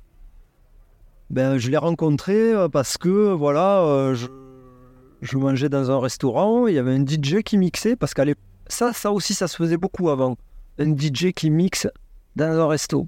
[1.32, 6.93] Ben, je l'ai rencontré parce que voilà, je, mangeais dans un restaurant, il y avait
[6.93, 8.26] un DJ qui mixait, parce qu'à
[8.67, 10.38] ça, ça aussi, ça se faisait beaucoup avant.
[10.78, 11.88] Un DJ qui mixe
[12.36, 13.08] dans un resto.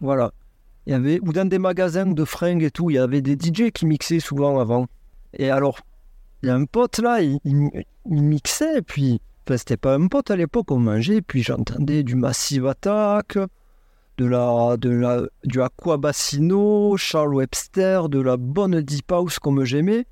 [0.00, 0.32] Voilà.
[0.86, 3.34] Il y avait, ou dans des magasins de fringues et tout, il y avait des
[3.34, 4.88] DJ qui mixaient souvent avant.
[5.32, 5.78] Et alors,
[6.46, 7.38] y a un pote là, il,
[8.06, 12.66] mixait, puis, enfin, c'était pas un pote à l'époque, on mangeait, puis j'entendais du Massive
[12.66, 13.38] Attack,
[14.18, 20.06] de la, de du Aqua Bassino, Charles Webster, de la bonne Deep House comme j'aimais.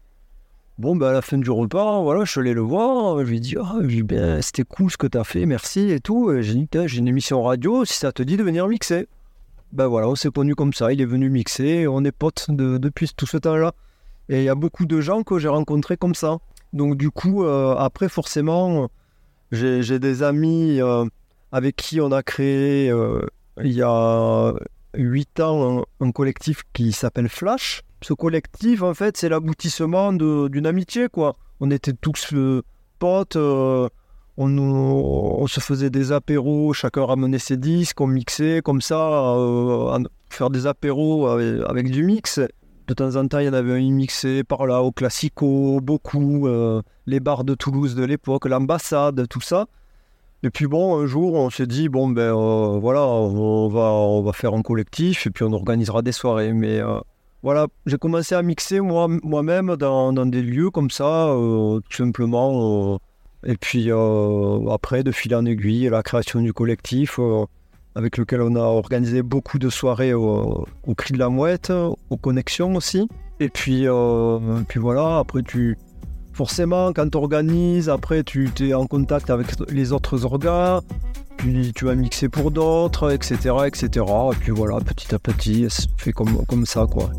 [0.78, 3.36] Bon, ben à la fin du repas, voilà, je suis allé le voir, je lui
[3.36, 6.32] ai dit, ah, ben, c'était cool ce que tu as fait, merci et tout.
[6.40, 9.06] J'ai dit, j'ai une émission radio, si ça te dit de venir mixer.
[9.72, 12.78] Ben voilà, on s'est connus comme ça, il est venu mixer, on est potes de-
[12.78, 13.72] depuis tout ce temps-là.
[14.28, 16.38] Et il y a beaucoup de gens que j'ai rencontrés comme ça.
[16.72, 18.88] Donc du coup, euh, après forcément,
[19.50, 21.04] j'ai des amis euh,
[21.50, 23.26] avec qui on a créé euh,
[23.62, 24.54] il y a
[24.94, 27.82] 8 ans un, collectif qui s'appelle Flash.
[28.00, 31.36] Ce collectif, en fait, c'est l'aboutissement d'une amitié, quoi.
[31.60, 32.34] On était tous
[32.98, 39.36] potes, on, se faisait des apéros, chacun ramenait ses disques, on mixait comme ça,
[40.30, 42.40] faire des apéros avec du mix.
[42.88, 46.48] De temps en temps, il y en avait un mixé par là, au Classico, beaucoup,
[46.48, 49.66] euh, les bars de Toulouse de l'époque, l'ambassade, tout ça.
[50.42, 54.54] Et puis bon, un jour, on s'est dit, bon, ben euh, voilà, on va, faire
[54.54, 56.52] un collectif et puis on organisera des soirées.
[56.52, 56.98] Mais euh,
[57.44, 61.32] voilà, j'ai commencé à mixer moi- moi-même dans, des lieux comme ça,
[61.88, 62.98] tout simplement.
[63.46, 63.90] et puis
[64.70, 67.20] après, de fil en aiguille, la création du collectif,
[67.94, 71.72] avec lequel on a organisé beaucoup de soirées au, Cri de la Mouette,
[72.10, 73.08] aux Connexions aussi.
[73.40, 75.76] Et puis, euh, puis voilà, après tu...
[76.32, 80.80] Forcément, quand tu organises, après tu es en contact avec les autres orgas,
[81.36, 84.06] puis tu vas mixer pour d'autres, etc., etc.
[84.32, 85.66] Et puis voilà, petit à petit,
[85.98, 87.10] fait comme, comme ça, quoi.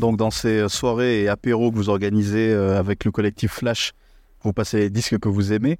[0.00, 3.92] Donc dans ces soirées et apéros que vous organisez euh, avec le collectif Flash,
[4.42, 5.78] vous passez les disques que vous aimez.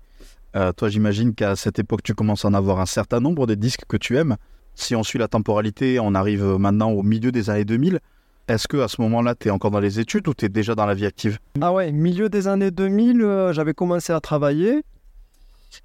[0.57, 3.55] Euh, toi, j'imagine qu'à cette époque, tu commences à en avoir un certain nombre de
[3.55, 4.37] disques que tu aimes.
[4.75, 7.99] Si on suit la temporalité, on arrive maintenant au milieu des années 2000.
[8.47, 10.75] Est-ce que à ce moment-là, tu es encore dans les études ou tu es déjà
[10.75, 11.39] dans la vie active?
[11.63, 14.83] Ah ouais, milieu des années 2000, euh, j'avais commencé à travailler.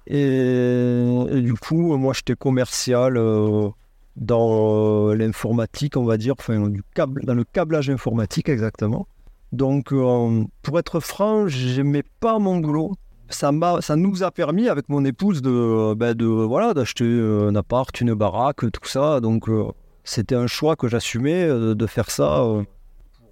[0.08, 3.70] Et, du coup, moi, j'étais commercial euh,
[4.16, 9.06] dans euh, l'informatique, on va dire, enfin, du dans le câblage informatique exactement.
[9.52, 12.92] Donc, euh, pour être franc, j'aimais pas mon boulot.
[13.28, 13.50] Ça,
[13.80, 18.00] ça nous a permis, avec mon épouse, de, ben, de voilà, d'acheter euh, un appart,
[18.00, 19.20] une baraque, tout ça.
[19.20, 19.66] Donc, euh,
[20.04, 22.62] c'était un choix que j'assumais euh, de faire ça euh,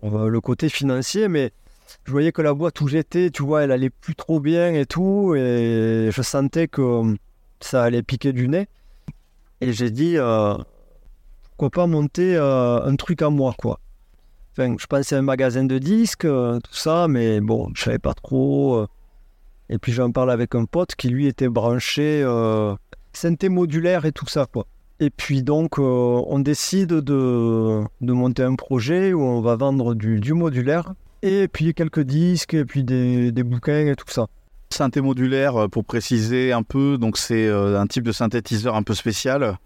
[0.03, 1.53] euh, le côté financier, mais
[2.05, 4.85] je voyais que la boîte où j'étais, tu vois, elle allait plus trop bien et
[4.85, 7.14] tout, et je sentais que euh,
[7.61, 8.66] ça allait piquer du nez.
[9.61, 10.55] Et j'ai dit, euh,
[11.56, 13.78] pourquoi pas monter euh, un truc à moi, quoi.
[14.58, 18.14] Je pensais à un magasin de disques, euh, tout ça, mais bon, je savais pas
[18.14, 18.76] trop.
[18.76, 18.86] euh.
[19.68, 22.24] Et puis j'en parle avec un pote qui lui était branché
[23.12, 24.66] synthé modulaire et tout ça, quoi.
[25.00, 30.20] Et puis donc, on décide de, de monter un projet où on va vendre du,
[30.20, 34.26] du modulaire et puis quelques disques, et puis des, des bouquins et tout ça.
[34.70, 39.56] Synthé modulaire, pour préciser un peu, donc c'est un type de synthétiseur un peu spécial.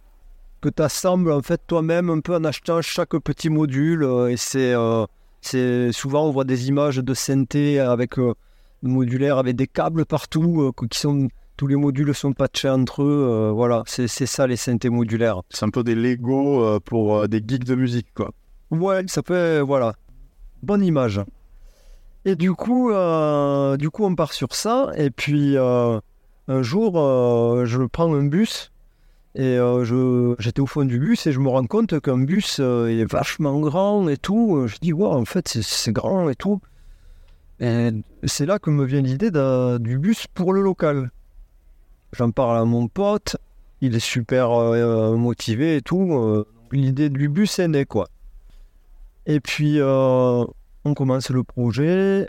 [0.60, 4.02] Que tu assembles en fait toi-même un peu en achetant chaque petit module.
[4.02, 5.06] euh, et c'est euh,
[5.40, 8.34] c'est souvent on voit des images de synthé avec euh,
[8.82, 13.26] modulaire avec des câbles partout, qui sont tous les modules sont patchés entre eux.
[13.28, 15.42] euh, voilà, c'est c'est ça les synthés modulaires.
[15.50, 18.32] C'est un peu des Lego euh, pour euh, des geeks de musique, quoi.
[18.70, 19.94] Ouais, ça peut, voilà,
[20.62, 21.20] bonne image.
[22.24, 22.90] Et du coup,
[23.78, 24.90] du coup, on part sur ça.
[24.96, 26.92] Et puis un jour,
[27.64, 28.70] je prends un bus
[29.38, 32.88] et euh, j'étais au fond du bus et je me rends compte qu'un bus euh,
[32.88, 34.66] est vachement grand et tout.
[34.66, 36.60] Je dis ouais, en fait, c'est, grand et tout.
[37.60, 37.90] Et
[38.24, 41.12] c'est là que me vient l'idée du bus pour le local.
[42.12, 43.36] J'en parle à mon pote.
[43.80, 46.12] Il est super euh, motivé et tout.
[46.14, 48.08] euh, l'idée du bus est née, quoi.
[49.26, 52.28] Et puis, on commence le projet.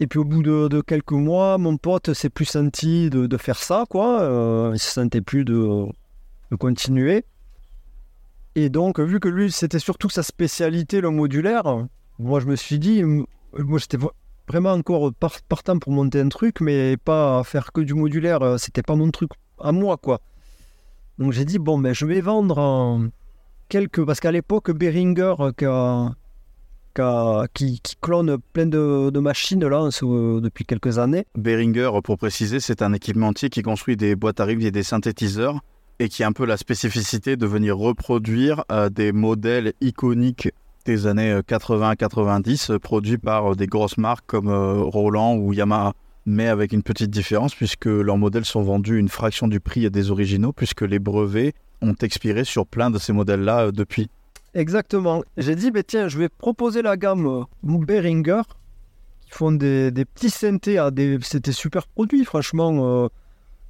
[0.00, 3.36] Et puis, au bout de, de quelques mois, mon pote s'est plus senti de, de
[3.36, 4.70] faire ça, quoi.
[4.72, 5.86] Il se sentait plus de,
[6.52, 7.24] de continuer.
[8.54, 11.86] Et donc, vu que lui, c'était surtout sa spécialité, le modulaire,
[12.18, 14.12] moi, je me suis dit, moi, j'étais vra-
[14.46, 18.42] vraiment encore par- partant pour monter un truc, mais pas faire que du modulaire.
[18.42, 20.20] euh, C'était pas mon truc à moi, quoi.
[21.18, 23.06] Donc, j'ai dit, bon, ben, je vais vendre en
[23.70, 24.04] quelques.
[24.04, 30.66] Parce qu'à l'époque, Behringer, euh, qui a- qui, clone plein de, machines là ce- depuis
[30.66, 31.24] quelques années.
[31.34, 35.62] Behringer, pour préciser, c'est un équipementier qui construit des boîtes à rythme et des synthétiseurs
[36.02, 40.50] et qui a un peu la spécificité de venir reproduire euh, des modèles iconiques
[40.84, 45.92] des années 80-90 euh, produits par euh, des grosses marques comme euh, Roland ou Yamaha.
[46.26, 50.10] Mais avec une petite différence puisque leurs modèles sont vendus une fraction du prix des
[50.10, 54.08] originaux puisque les brevets ont expiré sur plein de ces modèles-là euh, depuis.
[54.54, 55.22] Exactement.
[55.36, 58.42] J'ai dit, tiens, je vais proposer la gamme euh, Behringer,
[59.20, 61.18] qui font des, petits synthés des.
[61.22, 63.08] C'était super produits, franchement, euh,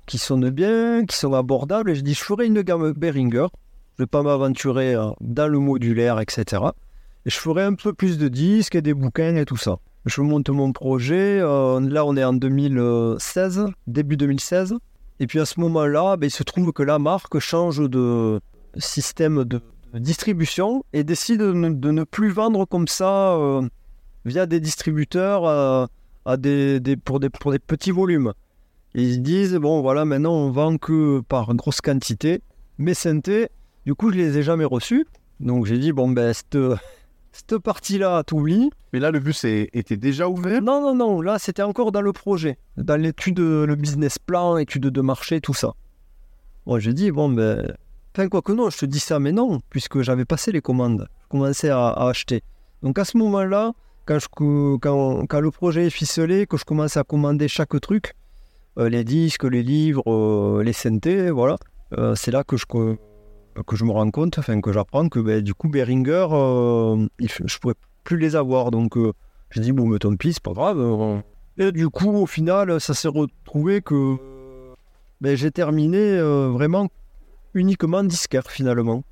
[0.07, 1.91] qui sonnent bien, qui sont abordables.
[1.91, 3.47] Et je dis, je ferai une gamme Behringer.
[3.99, 6.63] Je vais pas m'aventurer euh, dans le modulaire, etc.
[7.27, 9.79] Et je ferai un peu plus de disques et des bouquins et tout ça.
[10.07, 11.39] Je monte mon projet.
[11.41, 14.75] euh, là, on est en 2016, début 2016.
[15.21, 18.41] Et puis à ce moment-là, ben, il se trouve que la marque change de
[18.77, 19.61] système de
[19.95, 23.63] distribution et décide de ne, ne plus vendre comme ça euh,
[24.25, 25.89] via des distributeurs
[27.05, 28.33] pour des petits volumes.
[28.95, 32.43] Ils se disent, bon voilà, maintenant on vend que par grosse quantité.
[32.79, 33.49] Mes synthés,
[33.87, 35.07] du coup, je les ai jamais reçus.
[35.41, 36.59] Donc j'ai dit, bon ben, cette,
[37.33, 38.71] cette partie-là, t'oublies.
[38.93, 40.61] Mais là, le bus est- était déjà ouvert?
[40.61, 44.83] Non, non, non, là c'était encore dans le projet, dans l'étude, le business plan, étude
[44.89, 45.73] de marché, tout ça.
[46.67, 47.75] Bon, j'ai dit, bon, ben.
[48.15, 51.09] Enfin, quoi que non, je te dis ça, mais non, puisque j'avais passé les commandes.
[51.23, 52.43] Je commençais à, à acheter.
[52.83, 53.73] Donc à ce moment-là,
[54.05, 54.27] quand, je,
[54.77, 58.13] quand, quand le projet est ficelé, que je commence à commander chaque truc,
[58.77, 61.57] les disques, les livres, euh, les synthés, voilà,
[61.99, 65.43] euh, c'est là que je, que je me rends compte, enfin que j'apprends que ben,
[65.43, 68.71] du coup, euh, f- je pourrais plus les avoir.
[68.71, 69.13] Donc euh,
[69.51, 70.79] j'ai dit, bon, mais tant pis, c'est pas grave.
[70.81, 71.21] euh.
[71.59, 74.17] Et du coup, au final, ça s'est retrouvé que
[75.21, 76.89] ben, j'ai terminé euh, vraiment
[77.55, 79.03] uniquement disquaire finalement.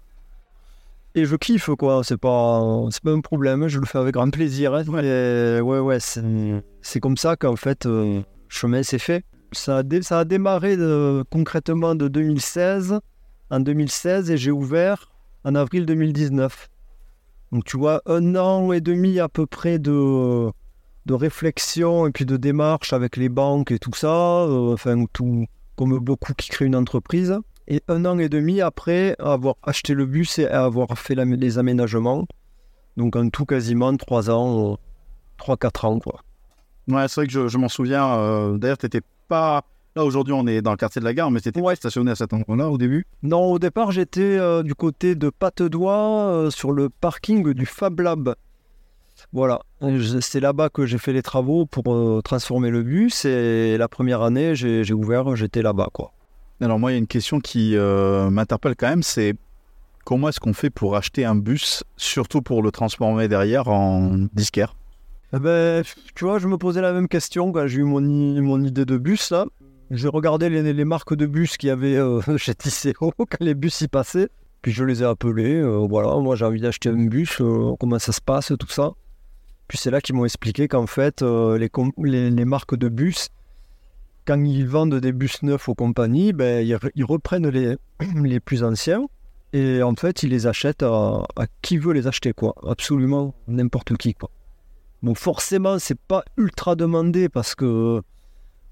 [1.14, 4.30] Et je kiffe quoi, c'est pas, c'est pas un problème, je le fais avec grand
[4.30, 4.74] plaisir.
[4.74, 4.84] hein.
[5.02, 9.24] Et ouais, ouais, c'est, comme ça qu'en fait, euh, le chemin s'est fait.
[9.52, 13.00] Ça a, démarré de- concrètement de 2016,
[13.50, 15.10] en 2016, et j'ai ouvert
[15.44, 16.68] en avril 2019.
[17.52, 20.50] Donc tu vois, un an et demi à peu près de,
[21.08, 25.98] réflexion et puis de démarche avec les banques et tout ça, euh, enfin tout comme
[25.98, 27.36] beaucoup qui créent une entreprise.
[27.66, 32.26] Et un an et demi après avoir acheté le bus et avoir fait les aménagements.
[32.96, 34.76] Donc en tout quasiment trois ans, euh,
[35.36, 36.20] trois, quatre ans quoi.
[36.88, 38.18] Ouais, c'est vrai que je, m'en souviens.
[38.18, 39.00] euh, D'ailleurs, t'étais
[39.30, 39.62] pas.
[39.96, 41.74] Là, aujourd'hui, on est dans le quartier de la gare, mais Ouais.
[41.74, 43.06] stationné à cet endroit-là au début.
[43.22, 47.98] Non, au départ j'étais euh, du côté de Patte-d'Oie euh, sur le parking du Fab
[48.00, 48.34] Lab.
[49.32, 49.60] Voilà,
[50.20, 54.22] c'est là-bas que j'ai fait les travaux pour euh, transformer le bus et la première
[54.22, 56.12] année j'ai j'ai ouvert, j'étais là-bas quoi.
[56.62, 59.34] Alors, moi, il y a une question qui euh, m'interpelle quand même c'est
[60.04, 64.74] comment est-ce qu'on fait pour acheter un bus, surtout pour le transformer derrière en disquaire?
[65.32, 68.84] Eh ben, tu vois, je me posais la même question quand j'ai eu mon, idée
[68.84, 69.46] de bus là.
[69.92, 73.80] J'ai regardé les, marques de bus qu'il y avait euh, chez Tisséo quand les bus
[73.80, 74.28] y passaient.
[74.62, 75.54] Puis je les ai appelés.
[75.54, 78.92] euh, voilà, moi j'ai envie d'acheter un bus, euh, comment ça se passe, tout ça.
[79.68, 81.70] Puis c'est là qu'ils m'ont expliqué qu'en fait, les,
[82.02, 83.28] les, les marques de bus,
[84.26, 87.76] quand ils vendent des bus neufs aux compagnies, ben, ils, re- ils reprennent les,
[88.16, 89.06] les plus anciens.
[89.52, 92.54] Et en fait, ils les achètent à, à qui veut les acheter, quoi.
[92.68, 94.30] Absolument n'importe qui, quoi.
[95.02, 98.02] Donc forcément, c'est pas ultra demandé parce que,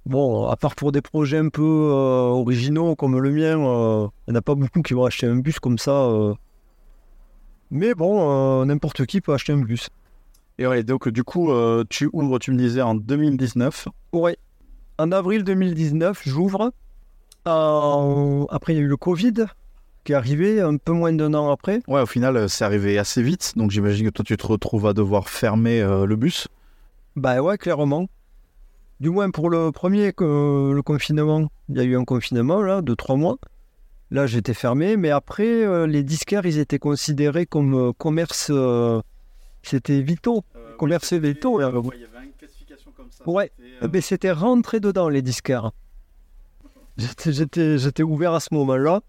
[0.06, 4.32] bon, à part pour des projets un peu euh, originaux comme le mien, euh, il
[4.32, 5.92] n'y en a pas beaucoup qui vont acheter un bus comme ça.
[5.92, 6.34] euh.
[7.70, 9.88] Mais bon, euh, n'importe qui peut acheter un bus.
[10.58, 13.88] Et ouais, donc, du coup, euh, tu ouvres, tu me disais, en 2019.
[14.12, 14.36] Ouais.
[14.98, 16.72] En avril 2019, j'ouvre.
[17.46, 19.34] Euh, Après, il y a eu le Covid
[20.08, 21.82] qui est arrivé un peu moins d'un an après.
[21.86, 23.52] Ouais, au final, euh, c'est arrivé assez vite.
[23.56, 26.48] Donc, j'imagine que toi, tu te retrouves à devoir fermer euh, le bus.
[27.14, 28.08] Bah ouais, clairement.
[29.00, 32.80] Du moins pour le premier que- le confinement, il y a eu un confinement là
[32.80, 33.36] de trois mois.
[34.10, 38.46] Là, j'étais fermé, mais après, euh, les disquaires, ils étaient considérés comme euh, commerce.
[38.50, 39.02] euh,
[39.62, 40.42] C'était Vito.
[40.78, 41.58] Commerce Vito.
[41.58, 41.70] là.
[41.70, 43.28] il y avait une classification comme ça.
[43.28, 43.52] Ouais.
[43.92, 45.70] Mais c'était rentré dedans, les disquaires.
[46.96, 49.02] J'étais- J'étais j'étais ouvert à ce moment-là.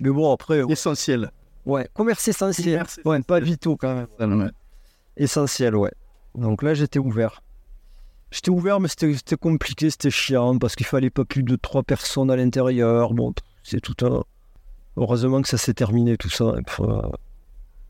[0.00, 1.30] Mais bon, après, Essentiel.
[1.66, 2.74] ouais, commerce essentiel.
[2.78, 4.40] Commerce Ouais, pas Vito quand même.
[4.40, 4.50] Ouais.
[5.16, 5.92] Essentiel, ouais.
[6.34, 7.42] Donc là, j'étais ouvert.
[8.30, 12.30] J'étais ouvert, mais c'était compliqué, c'était chiant, parce qu'il fallait pas plus de trois personnes
[12.30, 13.14] à l'intérieur.
[13.14, 13.32] Bon,
[13.62, 14.22] c'est tout un...
[14.96, 16.54] Heureusement que ça s'est terminé, tout ça.
[16.80, 17.02] Euh,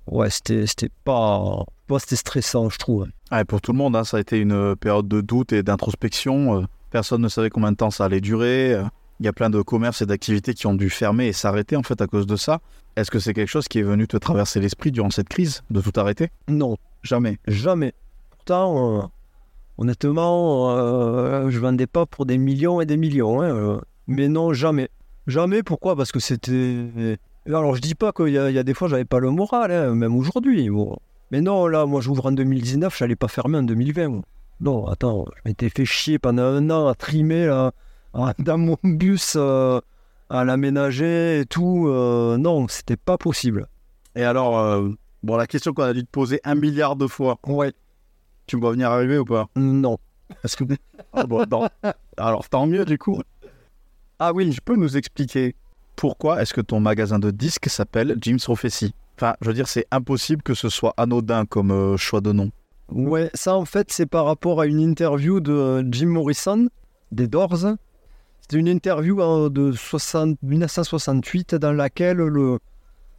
[0.06, 0.64] Ouais, c'était
[1.04, 1.64] pas...
[1.86, 3.06] pas c'était stressant, je trouve.
[3.30, 6.62] Ouais, pour tout le monde, hein, ça a été une période de doute et d'introspection.
[6.62, 8.80] euh, Personne ne savait combien de temps ça allait durer.
[9.20, 11.82] Il y a plein de commerces et d'activités qui ont dû fermer et s'arrêter en
[11.82, 12.60] fait à cause de ça.
[12.96, 15.80] Est-ce que c'est quelque chose qui est venu te traverser l'esprit durant cette crise, de
[15.80, 16.30] tout arrêter?
[16.48, 17.38] Non, Jamais.
[17.46, 17.92] Jamais.
[18.30, 19.02] Pourtant, euh,
[19.78, 23.40] honnêtement, euh, je vendais pas pour des millions et des millions.
[23.42, 24.88] hein, euh, mais non, jamais.
[25.26, 25.94] Jamais, pourquoi?
[25.96, 27.18] Parce que c'était.
[27.46, 29.30] Alors, je dis pas qu'il y, a- il y a des fois, j'avais pas le
[29.30, 30.68] moral, hein, même aujourd'hui.
[30.70, 30.96] bon.
[31.30, 34.08] Mais non, là, moi, j'ouvre en 2019, j'allais pas fermer en 2020.
[34.08, 34.22] moi.
[34.60, 37.72] Non, attends, je m'étais fait chier pendant un an à trimer là,
[38.38, 39.80] dans mon bus, euh,
[40.30, 41.86] à l'aménager et tout.
[41.88, 43.66] euh, non, c'était pas possible.
[44.14, 44.88] Et alors, euh,
[45.22, 47.72] bon, la question qu'on a dû te poser un milliard de fois, Ouais,
[48.46, 49.48] tu me vois venir arriver ou pas?
[49.56, 49.98] Non.
[50.56, 50.64] Que...
[51.12, 51.68] Ah bon, non.
[52.16, 53.22] Alors, tant mieux du coup.
[54.18, 55.54] Ah oui, je peux nous expliquer
[55.96, 58.92] pourquoi est-ce que ton magasin de disques s'appelle Jim's Prophecy?
[59.16, 62.50] Enfin, je veux dire, c'est impossible que ce soit anodin comme euh, choix de nom.
[62.90, 66.68] Ouais, ça en fait c'est par rapport à une interview de Jim Morrison
[67.12, 67.66] des Doors.
[68.50, 72.58] C'était une interview hein, de 60 1968 dans laquelle le,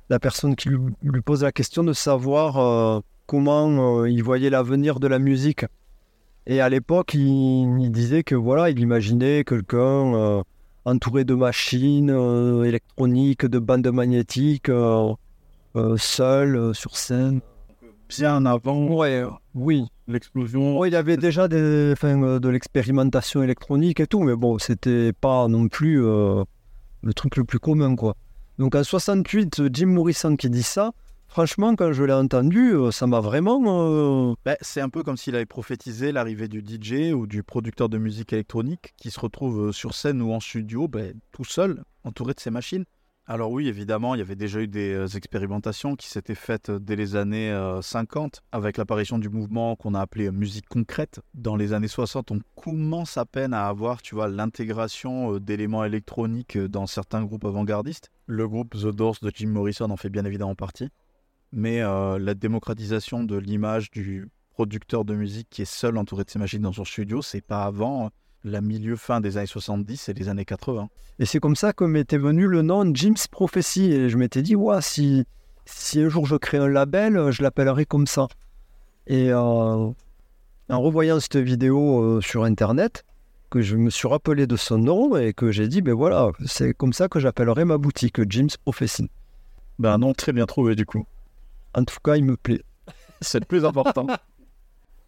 [0.10, 4.50] la personne qui lui, lui pose la question de savoir euh, comment euh, il voyait
[4.50, 5.66] l'avenir de la musique.
[6.48, 10.42] Et à l'époque, il, il disait que voilà, il imaginait quelqu'un euh,
[10.86, 12.10] entouré de machines
[12.66, 14.72] électroniques, de bandes magnétiques,
[15.98, 17.42] seul sur scène.
[18.10, 19.24] Bien avant Ouais,
[19.54, 19.86] oui.
[20.14, 20.74] L'explosion.
[20.74, 24.58] Bon, il y avait déjà des, enfin, euh, de l'expérimentation électronique et tout, mais bon,
[24.60, 26.44] c'était pas non plus euh,
[27.04, 28.16] le truc le plus commun, quoi.
[28.58, 30.92] Donc en 68, Jim Morrison qui dit ça,
[31.28, 33.62] franchement, quand je l'ai entendu, euh, ça m'a vraiment...
[33.66, 37.88] euh, Ben, c'est un peu comme s'il avait prophétisé l'arrivée du DJ ou du producteur
[37.88, 42.34] de musique électronique qui se retrouve sur scène ou en studio, ben, tout seul, entouré
[42.34, 42.84] de ses machines.
[43.32, 46.80] Alors oui, évidemment, il y avait déjà eu des euh, expérimentations qui s'étaient faites euh,
[46.80, 51.20] dès les années euh, 50 avec l'apparition du mouvement qu'on a appelé euh, musique concrète.
[51.36, 55.86] Dans les années 60, on commence à peine à avoir, tu vois, l'intégration euh, d'éléments
[55.86, 58.10] électroniques euh, dans certains groupes avant-gardistes.
[58.26, 60.90] Le groupe The Doors de Jim Morrison en fait bien évidemment partie.
[61.52, 66.32] Mais euh, la démocratisation de l'image du producteur de musique qui est seul entouré de
[66.32, 68.10] ses machines dans son studio, c'est pas avant
[68.44, 70.90] la milieu-fin des années 70 et les années 80.
[71.20, 73.92] Et c'est comme ça que m'était venu le nom Jim's Prophecy.
[73.92, 75.26] Et je m'étais dit, ouais, si,
[75.66, 78.28] si un jour je crée un label, je l'appellerai comme ça.
[79.08, 79.90] Et euh,
[80.70, 83.04] en revoyant cette vidéo euh, sur Internet,
[83.50, 86.74] que je me suis rappelé de son nom et que j'ai dit, ben voilà, c'est
[86.74, 89.10] comme ça que j'appellerai ma boutique, Jim's Prophecy.
[89.80, 91.06] Ben non, très bien trouvé du coup.
[91.74, 92.62] En tout cas, il me plaît.
[93.22, 94.08] C'est le plus important.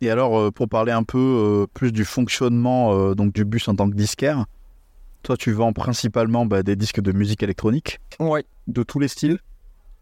[0.02, 3.68] Et alors, euh, pour parler un peu euh, plus du fonctionnement euh, donc du bus
[3.68, 4.46] en tant que disquaire,
[5.22, 9.40] toi tu vends principalement bah, des disques de musique électronique, Ouais, de tous les styles,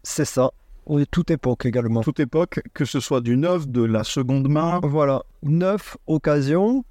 [0.02, 0.50] c'est ça.
[0.86, 2.00] Oui, toute époque également.
[2.00, 4.80] toute époque, que ce soit du neuf, de la seconde main.
[4.82, 6.84] Voilà, neuf occasions,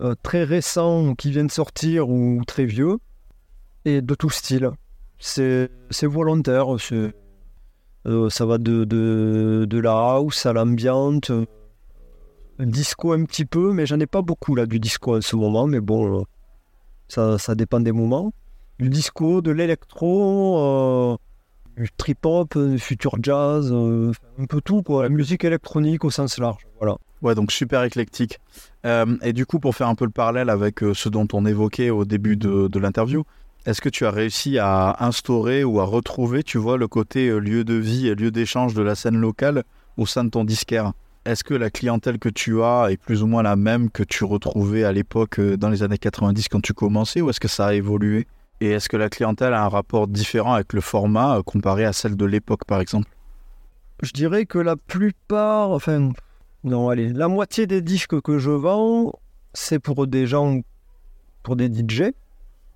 [0.00, 2.98] euh, très récents qui viennent sortir ou très vieux,
[3.84, 4.70] et de tout style.
[5.18, 6.66] C'est c'est volontaire,
[8.06, 11.30] euh, ça va de, de, de la house à l'ambiante,
[12.66, 15.66] disco un petit peu, mais j'en ai pas beaucoup là du disco en ce moment,
[15.66, 16.22] mais bon, euh,
[17.08, 18.32] ça, ça dépend des moments.
[18.78, 21.16] Du disco, de l'électro, euh,
[21.76, 26.38] du trip-hop, euh, future jazz, euh, un peu tout quoi, la musique électronique au sens
[26.38, 26.96] large, voilà.
[27.22, 28.38] Ouais, donc super éclectique.
[28.84, 32.06] Et du coup, pour faire un peu le parallèle avec ce dont on évoquait au
[32.06, 33.24] début de, de l'interview,
[33.66, 37.62] est-ce que tu as réussi à instaurer ou à retrouver, tu vois, le côté lieu
[37.62, 39.64] de vie et lieu d'échange de la scène locale
[39.98, 40.94] au sein de ton disquaire?
[41.30, 44.24] Est-ce que la clientèle que tu as est plus ou moins la même que tu
[44.24, 47.68] retrouvais à l'époque euh, dans les années 90 quand tu commençais ou est-ce que ça
[47.68, 48.26] a évolué?
[48.60, 51.92] Et est-ce que la clientèle a un rapport différent avec le format euh, comparé à
[51.92, 53.08] celle de l'époque, par exemple?
[54.02, 56.10] Je dirais que la plupart, enfin,
[56.64, 59.12] non, allez, la moitié des disques que je vends,
[59.54, 60.58] c'est pour des gens,
[61.44, 62.10] pour des DJ,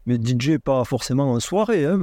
[0.06, 1.98] mais DJ pas forcément en soirée, hein,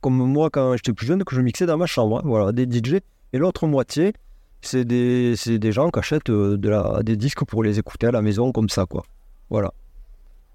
[0.00, 2.66] comme moi quand j'étais plus jeune, que je mixais dans ma chambre, hein, voilà, des
[2.70, 3.00] DJ.
[3.32, 4.12] Et l'autre moitié,
[4.60, 8.10] c'est des, des gens qui achètent euh, de la, des disques pour les écouter à
[8.10, 9.04] la maison comme ça, quoi.
[9.50, 9.72] Voilà.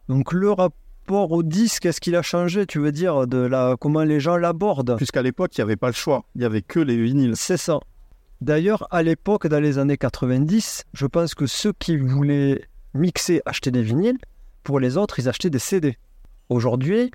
[0.10, 4.04] Donc le rapport au disque, est-ce qu'il a changé, tu veux dire, de la, comment
[4.04, 4.96] les gens l'abordent?
[4.98, 7.36] Puisqu'à l'époque, il n'y avait pas le choix, il n'y avait que les vinyles.
[7.36, 7.80] c'est ça.
[8.42, 13.72] D'ailleurs, à l'époque, dans les années 90, je pense que ceux qui voulaient mixer achetaient
[13.72, 14.18] des vinyles.
[14.64, 15.98] Pour les autres, ils achetaient des CD.
[16.50, 17.12] Aujourd'hui,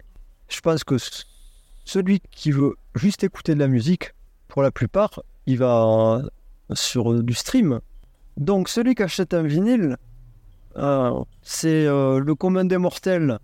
[0.48, 0.96] je pense que
[1.84, 4.14] celui qui veut juste écouter de la musique,
[4.48, 6.22] pour la plupart, il va
[6.74, 7.80] sur euh, du stream.
[8.36, 9.96] Donc, celui qui achète un vinyle,
[10.76, 13.38] euh, c'est euh, le commun des mortels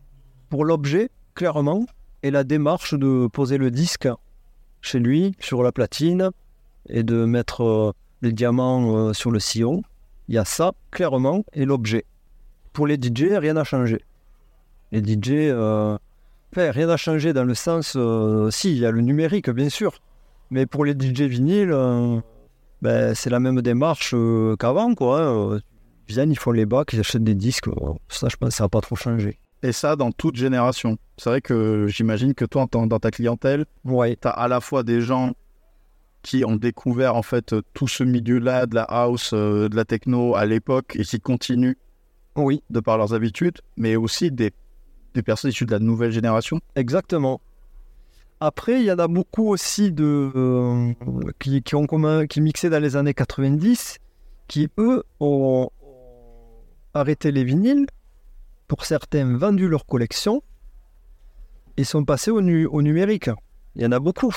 [0.51, 1.87] pour l'objet, clairement,
[2.22, 4.09] et la démarche de poser le disque
[4.81, 6.31] chez lui, sur la platine,
[6.89, 9.83] et de mettre les diamants sur le sillon.
[10.29, 12.05] Il y a ça, clairement, et l'objet.
[12.72, 14.01] Pour les DJ, rien n'a changé.
[14.93, 17.97] Les DJ, enfin, rien n'a changé dans le sens,
[18.51, 19.99] si, il y a le numérique, bien sûr,
[20.51, 21.75] mais pour les DJ vinyles,
[22.85, 25.20] ben, c'est la même démarche euh, qu'avant, quoi.
[25.22, 25.53] hein.
[25.55, 25.61] Euh,
[26.09, 27.68] Ils viennent, ils font les bacs, ils achètent des disques.
[27.68, 29.39] euh, Ça, je pense que ça n'a pas trop changé.
[29.62, 30.99] Et ça, dans toute génération.
[31.16, 34.82] C'est vrai que j'imagine que toi, dans ta clientèle, Ouais, tu as à la fois
[34.82, 35.32] des gens
[36.22, 40.35] qui ont découvert en fait tout ce milieu-là de la house, euh, de la techno
[40.37, 41.76] à l'époque et qui continuent
[42.37, 44.51] oui, de par leurs habitudes, mais aussi des,
[45.14, 46.61] des personnes issues de la nouvelle génération.
[46.74, 47.41] exactement.
[48.47, 50.92] Après, il y en a beaucoup aussi de, euh,
[51.38, 54.01] qui, ont commun, qui mixaient dans les années 90,
[54.49, 55.70] qui, eux, ont
[56.92, 57.86] arrêté les vinyles,
[58.68, 60.42] pour certains vendu leur collection,
[61.78, 63.30] et sont passés au, nu- au numérique.
[63.76, 64.36] Il y en a beaucoup.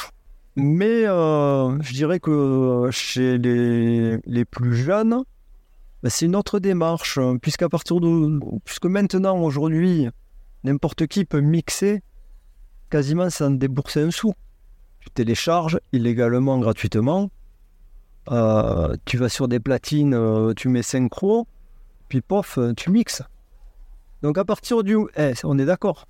[0.55, 5.21] Mais euh, je dirais que chez les, les plus jeunes,
[6.01, 8.39] ben, c'est une autre démarche, hein, puisqu'à partir de.
[8.63, 10.07] Puisque maintenant, aujourd'hui,
[10.63, 12.01] n'importe qui peut mixer
[12.89, 14.33] quasiment sans débourser un sou.
[14.99, 17.29] Tu télécharges illégalement, gratuitement.
[18.31, 21.47] Euh, tu vas sur des platines, euh, tu mets synchro,
[22.09, 23.23] puis pof, euh, tu mixes.
[24.21, 24.97] Donc à partir du...
[25.15, 26.07] Eh, on est d'accord.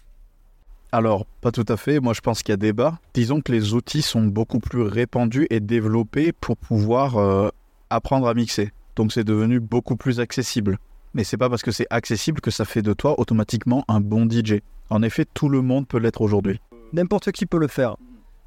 [0.91, 1.99] Alors, pas tout à fait.
[1.99, 2.97] Moi, je pense qu'il y a débat.
[3.13, 7.51] Disons que les outils sont beaucoup plus répandus et développés pour pouvoir
[7.89, 8.71] apprendre à mixer.
[8.95, 10.79] Donc, c'est devenu beaucoup plus accessible.
[11.13, 14.29] Mais c'est pas parce que c'est accessible que ça fait de toi automatiquement un bon
[14.29, 14.61] DJ.
[14.89, 16.61] En effet, tout le monde peut l'être aujourd'hui.
[16.93, 17.97] N'importe qui peut le faire.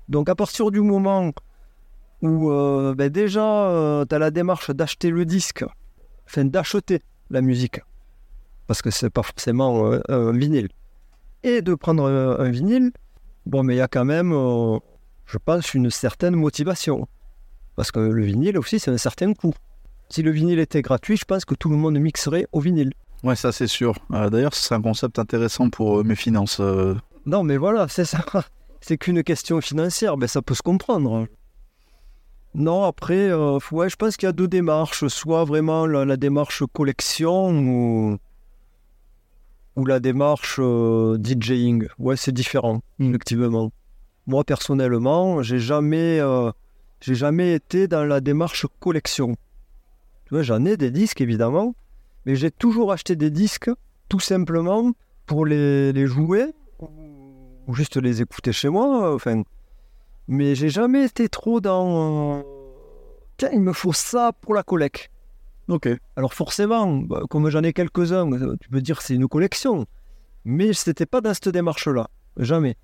[0.09, 1.31] Donc à partir du moment
[2.23, 5.65] où euh, ben déjà tu as la démarche d'acheter le disque,
[6.27, 7.81] enfin d'acheter la musique,
[8.67, 10.69] parce que c'est pas forcément euh, un vinyle,
[11.43, 12.93] et de prendre un, un vinyle,
[13.47, 14.79] bon mais il y a quand même, euh,
[15.27, 17.07] je pense, une certaine motivation.
[17.77, 19.55] Parce que le vinyle aussi c'est un certain coût.
[20.09, 22.93] Si le vinyle était gratuit, je pense que tout le monde mixerait au vinyle.
[23.23, 23.95] Ouais, ça c'est sûr.
[24.13, 26.61] Euh, D'ailleurs, c'est un concept intéressant pour euh, mes finances.
[27.27, 28.25] Non, mais voilà, c'est ça.
[28.83, 31.27] C'est qu'une question financière, ben ça peut se comprendre.
[32.55, 35.07] Non, après, euh, ouais, je pense qu'il y a deux démarches.
[35.09, 38.19] Soit vraiment la, la démarche collection ou,
[39.77, 41.89] ou la démarche euh, DJing.
[41.99, 43.71] Ouais, c'est différent, effectivement.
[44.27, 46.51] Moi, personnellement, j'ai jamais, euh,
[47.01, 49.37] j'ai jamais été dans la démarche collection.
[50.25, 51.75] Tu vois, j'en ai des disques, évidemment,
[52.25, 53.71] mais j'ai toujours acheté des disques,
[54.09, 54.93] tout simplement,
[55.27, 56.47] pour les, les jouer
[57.75, 59.15] juste les écouter chez moi.
[59.15, 59.43] Enfin,
[60.29, 62.39] mais j'ai jamais été trop dans.
[62.39, 62.43] euh,
[63.37, 65.11] Tiens, il me faut ça pour la collecte.
[65.69, 65.89] Ok.
[66.17, 69.87] Alors forcément, bah, comme j'en ai quelques-uns, euh, tu peux dire c'est une collection.
[70.45, 72.09] Mais c'était pas dans cette démarche-là.
[72.37, 72.77] Jamais.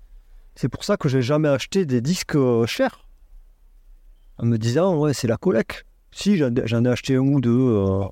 [0.55, 3.07] C'est pour ça que j'ai jamais acheté des disques euh, chers.
[4.39, 5.85] En me disant, ouais, c'est la collecte.
[6.11, 6.53] Si, j'en
[6.85, 8.05] ai acheté un ou deux, euh,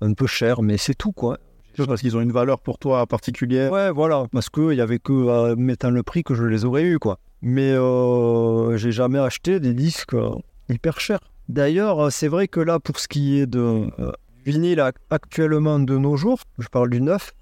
[0.00, 1.38] un peu cher, mais c'est tout, quoi.
[1.76, 3.72] Parce qu'ils ont une valeur pour toi particulière.
[3.72, 6.84] Ouais, voilà, parce qu'il y avait que à mettant le prix que je les aurais
[6.84, 7.18] eu, quoi.
[7.40, 10.30] Mais euh, j'ai jamais acheté des disques euh,
[10.68, 11.20] hyper chers.
[11.48, 13.58] D'ailleurs, euh, c'est vrai que là, pour ce qui est de
[13.98, 14.12] euh,
[14.44, 17.32] vinyle ac- actuellement de nos jours, je parle du neuf,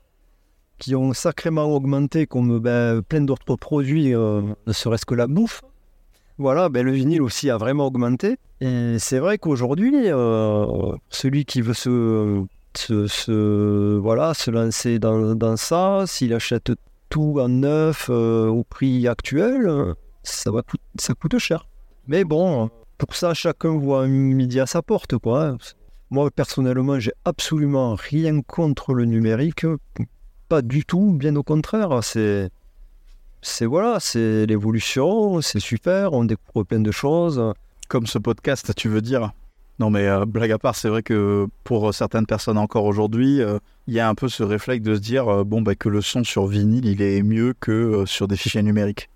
[0.79, 5.61] qui ont sacrément augmenté comme ben, plein d'autres produits, euh, ne serait-ce que la bouffe.
[6.39, 8.39] Voilà, ben, le vinyle aussi a vraiment augmenté.
[8.63, 12.43] Et c'est vrai qu'aujourd'hui, euh, celui qui veut se
[12.79, 16.73] se, voilà, se lancer dans, dans ça, s'il achète
[17.09, 21.67] tout en neuf euh, au prix actuel, ça, va coûter, ça coûte cher.
[22.07, 25.19] Mais bon, pour ça, chacun voit un midi à sa porte.
[25.19, 25.57] Quoi.
[26.11, 29.67] Moi, personnellement, j'ai absolument rien contre le numérique.
[30.49, 32.03] Pas du tout, bien au contraire.
[32.03, 32.51] C'est,
[33.43, 37.43] c'est voilà, c'est l'évolution, c'est super, on découvre plein de choses.
[37.89, 39.33] Comme ce podcast, tu veux dire
[39.81, 43.59] Non, mais euh, blague à part, c'est vrai que pour certaines personnes encore aujourd'hui, euh,
[43.87, 46.03] il y a un peu ce réflexe de se dire euh, bon, bah, que le
[46.03, 49.09] son sur vinyle, il est mieux que euh, sur des fichiers numériques.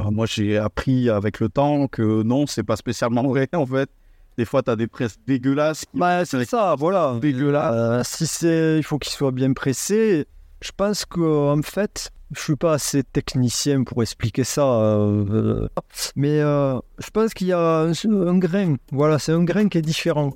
[0.00, 3.88] Euh, moi, j'ai appris avec le temps que non, c'est pas spécialement vrai en fait.
[4.36, 5.84] Des fois, tu as des presses dégueulasses.
[5.94, 7.16] Bah, c'est ça, voilà.
[7.20, 7.72] Dégueulasse.
[7.72, 10.26] Euh, si c'est, il faut qu'il soit bien pressé.
[10.64, 15.68] Je pense que en fait, je suis pas assez technicien pour expliquer ça, euh,
[16.16, 18.76] mais euh, je pense qu'il y a un, un grain.
[18.90, 20.32] Voilà, c'est un grain qui est différent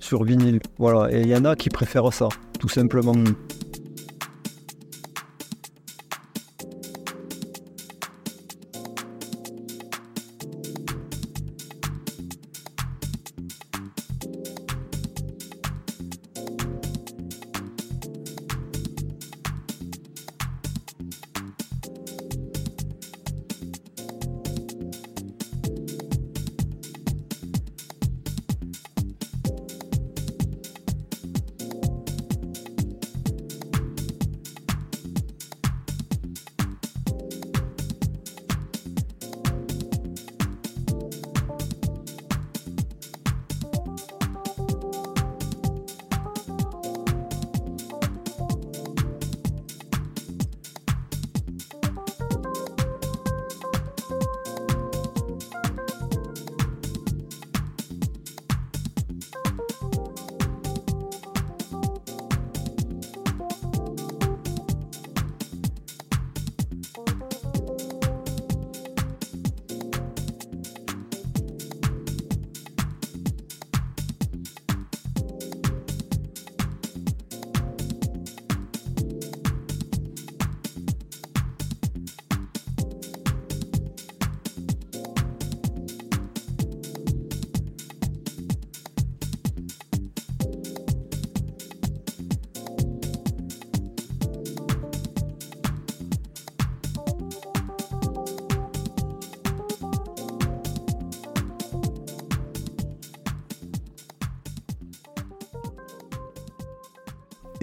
[0.00, 0.58] sur vinyle.
[0.78, 2.28] Voilà, et il y en a qui préfèrent ça,
[2.58, 3.14] tout simplement.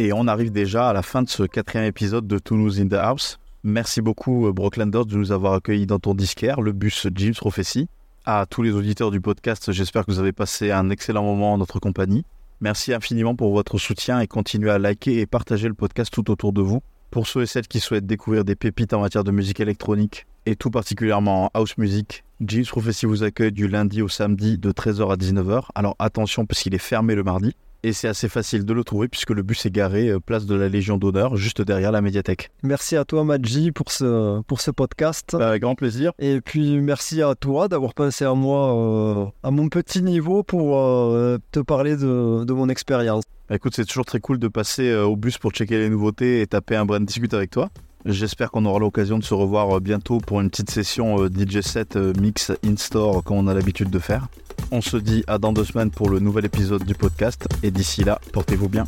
[0.03, 2.93] Et on arrive déjà à la fin de ce quatrième épisode de Toulouse in the
[2.93, 3.37] House.
[3.63, 7.87] Merci beaucoup, euh, Brocklanders, de nous avoir accueillis dans ton disquaire, le bus James Prophecy.
[8.25, 11.59] À tous les auditeurs du podcast, j'espère que vous avez passé un excellent moment en
[11.59, 12.25] notre compagnie.
[12.61, 16.51] Merci infiniment pour votre soutien et continuez à liker et partager le podcast tout autour
[16.51, 16.81] de vous.
[17.11, 20.55] Pour ceux et celles qui souhaitent découvrir des pépites en matière de musique électronique et
[20.55, 25.13] tout particulièrement en house music, James Prophecy vous accueille du lundi au samedi de 13h
[25.13, 25.65] à 19h.
[25.75, 27.55] Alors attention parce qu'il est fermé le mardi.
[27.83, 30.53] Et c'est assez facile de le trouver puisque le bus est garé euh, place de
[30.53, 32.51] la Légion d'honneur juste derrière la médiathèque.
[32.61, 35.29] Merci à toi, Madji, pour ce, pour ce podcast.
[35.33, 36.11] Bah, avec grand plaisir.
[36.19, 40.77] Et puis merci à toi d'avoir pensé à moi euh, à mon petit niveau pour
[40.77, 43.23] euh, te parler de, de mon expérience.
[43.49, 46.47] Bah, écoute, c'est toujours très cool de passer au bus pour checker les nouveautés et
[46.47, 47.69] taper un brin de discute avec toi.
[48.05, 51.61] J'espère qu'on aura l'occasion de se revoir euh, bientôt pour une petite session euh, DJ
[51.61, 54.27] set euh, mix in-store comme on a l'habitude de faire.
[54.71, 58.03] On se dit à dans deux semaines pour le nouvel épisode du podcast et d'ici
[58.03, 58.87] là, portez-vous bien.